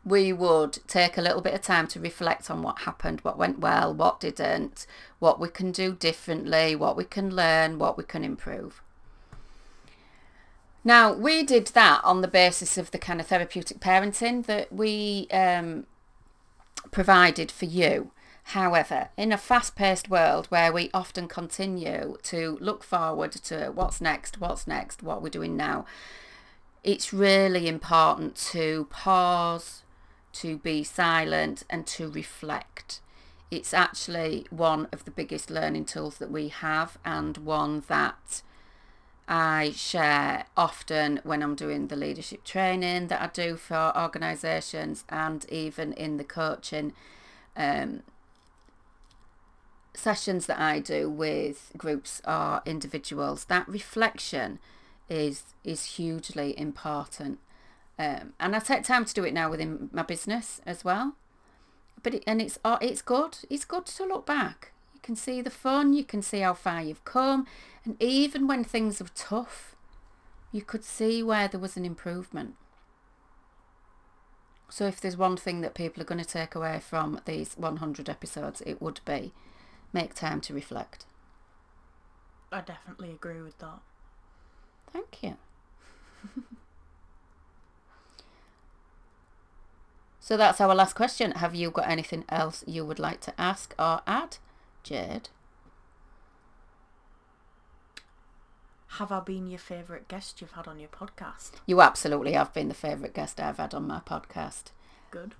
we 0.06 0.32
would 0.32 0.78
take 0.86 1.18
a 1.18 1.20
little 1.20 1.40
bit 1.40 1.52
of 1.52 1.62
time 1.62 1.88
to 1.88 1.98
reflect 1.98 2.48
on 2.48 2.62
what 2.62 2.80
happened, 2.82 3.20
what 3.22 3.36
went 3.36 3.58
well, 3.58 3.92
what 3.92 4.20
didn't, 4.20 4.86
what 5.18 5.40
we 5.40 5.48
can 5.48 5.72
do 5.72 5.92
differently, 5.92 6.76
what 6.76 6.96
we 6.96 7.02
can 7.02 7.34
learn, 7.34 7.80
what 7.80 7.98
we 7.98 8.04
can 8.04 8.22
improve. 8.22 8.80
Now, 10.84 11.12
we 11.12 11.42
did 11.42 11.66
that 11.68 12.00
on 12.04 12.20
the 12.20 12.28
basis 12.28 12.78
of 12.78 12.92
the 12.92 12.98
kind 12.98 13.20
of 13.20 13.26
therapeutic 13.26 13.80
parenting 13.80 14.46
that 14.46 14.72
we 14.72 15.26
um, 15.32 15.86
provided 16.92 17.50
for 17.50 17.64
you. 17.64 18.12
However, 18.50 19.08
in 19.16 19.32
a 19.32 19.38
fast 19.38 19.74
paced 19.74 20.08
world 20.08 20.46
where 20.50 20.72
we 20.72 20.88
often 20.94 21.26
continue 21.26 22.16
to 22.22 22.58
look 22.60 22.84
forward 22.84 23.32
to 23.32 23.72
what's 23.74 24.00
next, 24.00 24.40
what's 24.40 24.68
next, 24.68 25.02
what 25.02 25.20
we're 25.20 25.30
doing 25.30 25.56
now, 25.56 25.84
it's 26.84 27.12
really 27.12 27.66
important 27.66 28.36
to 28.52 28.86
pause, 28.88 29.82
to 30.40 30.58
be 30.58 30.84
silent 30.84 31.64
and 31.70 31.86
to 31.86 32.10
reflect. 32.10 33.00
It's 33.50 33.72
actually 33.72 34.46
one 34.50 34.88
of 34.92 35.04
the 35.04 35.10
biggest 35.10 35.50
learning 35.50 35.84
tools 35.86 36.18
that 36.18 36.30
we 36.30 36.48
have 36.48 36.98
and 37.04 37.38
one 37.38 37.84
that 37.88 38.42
I 39.28 39.72
share 39.74 40.46
often 40.56 41.20
when 41.24 41.42
I'm 41.42 41.54
doing 41.54 41.88
the 41.88 41.96
leadership 41.96 42.44
training 42.44 43.08
that 43.08 43.20
I 43.20 43.26
do 43.28 43.56
for 43.56 43.92
organisations 43.96 45.04
and 45.08 45.44
even 45.50 45.92
in 45.92 46.16
the 46.16 46.24
coaching 46.24 46.92
um, 47.56 48.02
sessions 49.94 50.46
that 50.46 50.58
I 50.60 50.78
do 50.78 51.08
with 51.08 51.72
groups 51.76 52.20
or 52.26 52.62
individuals. 52.66 53.44
That 53.46 53.68
reflection 53.68 54.58
is 55.08 55.54
is 55.64 55.96
hugely 55.96 56.58
important 56.58 57.38
um, 57.98 58.34
and 58.38 58.54
I 58.54 58.58
take 58.58 58.84
time 58.84 59.04
to 59.04 59.14
do 59.14 59.24
it 59.24 59.32
now 59.32 59.50
within 59.50 59.88
my 59.92 60.02
business 60.02 60.60
as 60.66 60.84
well. 60.84 61.14
But 62.02 62.14
it, 62.14 62.24
and 62.26 62.42
it's 62.42 62.58
uh, 62.64 62.78
it's 62.80 63.02
good. 63.02 63.38
It's 63.48 63.64
good 63.64 63.86
to 63.86 64.04
look 64.04 64.26
back. 64.26 64.72
You 64.94 65.00
can 65.02 65.16
see 65.16 65.40
the 65.40 65.50
fun. 65.50 65.92
You 65.92 66.04
can 66.04 66.22
see 66.22 66.40
how 66.40 66.54
far 66.54 66.82
you've 66.82 67.04
come, 67.04 67.46
and 67.84 68.00
even 68.00 68.46
when 68.46 68.64
things 68.64 69.00
are 69.00 69.08
tough, 69.14 69.74
you 70.52 70.62
could 70.62 70.84
see 70.84 71.22
where 71.22 71.48
there 71.48 71.60
was 71.60 71.76
an 71.76 71.84
improvement. 71.84 72.54
So 74.68 74.86
if 74.86 75.00
there's 75.00 75.16
one 75.16 75.36
thing 75.36 75.60
that 75.60 75.74
people 75.74 76.02
are 76.02 76.06
going 76.06 76.22
to 76.22 76.24
take 76.24 76.54
away 76.54 76.80
from 76.80 77.20
these 77.24 77.54
100 77.56 78.08
episodes, 78.08 78.62
it 78.66 78.82
would 78.82 79.00
be 79.04 79.32
make 79.92 80.12
time 80.12 80.40
to 80.42 80.54
reflect. 80.54 81.06
I 82.52 82.60
definitely 82.60 83.12
agree 83.12 83.40
with 83.40 83.58
that. 83.58 83.80
Thank 84.92 85.22
you. 85.22 85.36
So 90.26 90.36
that's 90.36 90.60
our 90.60 90.74
last 90.74 90.96
question. 90.96 91.30
Have 91.30 91.54
you 91.54 91.70
got 91.70 91.88
anything 91.88 92.24
else 92.28 92.64
you 92.66 92.84
would 92.84 92.98
like 92.98 93.20
to 93.20 93.40
ask 93.40 93.76
or 93.78 94.00
add, 94.08 94.38
Jade? 94.82 95.28
Have 98.98 99.12
I 99.12 99.20
been 99.20 99.46
your 99.46 99.60
favourite 99.60 100.08
guest 100.08 100.40
you've 100.40 100.50
had 100.50 100.66
on 100.66 100.80
your 100.80 100.88
podcast? 100.88 101.52
You 101.64 101.80
absolutely 101.80 102.32
have 102.32 102.52
been 102.52 102.66
the 102.66 102.74
favourite 102.74 103.14
guest 103.14 103.38
I've 103.38 103.58
had 103.58 103.72
on 103.72 103.86
my 103.86 104.00
podcast. 104.00 104.72
Good. 105.12 105.36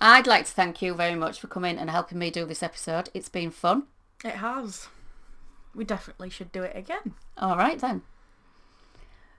I'd 0.00 0.28
like 0.28 0.44
to 0.44 0.52
thank 0.52 0.80
you 0.80 0.94
very 0.94 1.16
much 1.16 1.40
for 1.40 1.48
coming 1.48 1.78
and 1.78 1.90
helping 1.90 2.20
me 2.20 2.30
do 2.30 2.44
this 2.44 2.62
episode. 2.62 3.10
It's 3.12 3.28
been 3.28 3.50
fun. 3.50 3.88
It 4.24 4.36
has. 4.36 4.86
We 5.74 5.82
definitely 5.82 6.30
should 6.30 6.52
do 6.52 6.62
it 6.62 6.76
again. 6.76 7.14
All 7.36 7.56
right 7.56 7.80
then. 7.80 8.02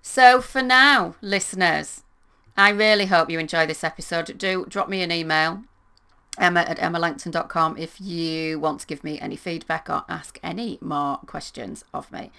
So 0.01 0.41
for 0.41 0.61
now, 0.61 1.15
listeners, 1.21 2.03
I 2.55 2.69
really 2.69 3.07
hope 3.07 3.29
you 3.29 3.39
enjoy 3.39 3.65
this 3.65 3.83
episode. 3.83 4.37
Do 4.37 4.65
drop 4.69 4.87
me 4.87 5.01
an 5.01 5.11
email, 5.11 5.63
emma 6.37 6.61
at 6.61 6.77
emmalangton.com, 6.77 7.77
if 7.77 7.99
you 7.99 8.59
want 8.59 8.81
to 8.81 8.87
give 8.87 9.03
me 9.03 9.19
any 9.19 9.35
feedback 9.35 9.89
or 9.89 10.05
ask 10.07 10.39
any 10.43 10.77
more 10.79 11.17
questions 11.25 11.83
of 11.93 12.11
me. 12.11 12.31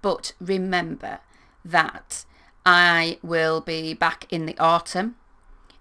But 0.00 0.32
remember 0.40 1.18
that 1.64 2.24
I 2.64 3.18
will 3.22 3.60
be 3.60 3.92
back 3.92 4.26
in 4.30 4.46
the 4.46 4.58
autumn. 4.58 5.16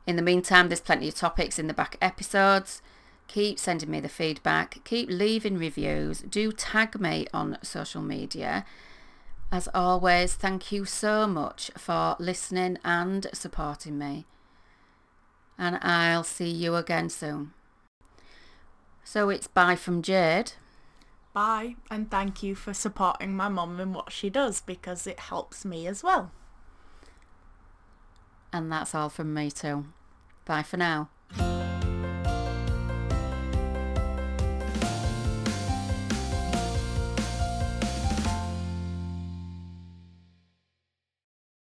In 0.05 0.17
the 0.17 0.21
meantime, 0.21 0.67
there's 0.67 0.81
plenty 0.81 1.07
of 1.07 1.15
topics 1.15 1.57
in 1.57 1.67
the 1.67 1.73
back 1.73 1.97
episodes. 2.01 2.81
Keep 3.27 3.59
sending 3.59 3.91
me 3.91 3.99
the 3.99 4.09
feedback. 4.09 4.83
Keep 4.83 5.09
leaving 5.09 5.57
reviews. 5.57 6.21
Do 6.21 6.51
tag 6.51 6.99
me 6.99 7.27
on 7.33 7.57
social 7.61 8.01
media. 8.01 8.65
As 9.51 9.69
always, 9.73 10.35
thank 10.35 10.71
you 10.71 10.85
so 10.85 11.25
much 11.25 11.71
for 11.77 12.15
listening 12.19 12.77
and 12.83 13.27
supporting 13.33 13.97
me. 13.97 14.25
And 15.57 15.79
I'll 15.81 16.23
see 16.25 16.49
you 16.49 16.75
again 16.75 17.09
soon. 17.09 17.53
So 19.03 19.29
it's 19.29 19.47
bye 19.47 19.75
from 19.77 20.01
Jade. 20.01 20.51
bye 21.33 21.75
and 21.89 22.11
thank 22.11 22.43
you 22.43 22.55
for 22.55 22.73
supporting 22.73 23.33
my 23.35 23.47
mum 23.47 23.79
and 23.79 23.95
what 23.95 24.11
she 24.11 24.29
does 24.29 24.59
because 24.59 25.07
it 25.07 25.19
helps 25.19 25.63
me 25.63 25.87
as 25.87 26.03
well. 26.03 26.31
And 28.51 28.71
that's 28.71 28.93
all 28.93 29.09
from 29.09 29.33
me 29.33 29.49
too. 29.49 29.85
Bye 30.45 30.63
for 30.63 30.77
now. 30.77 31.09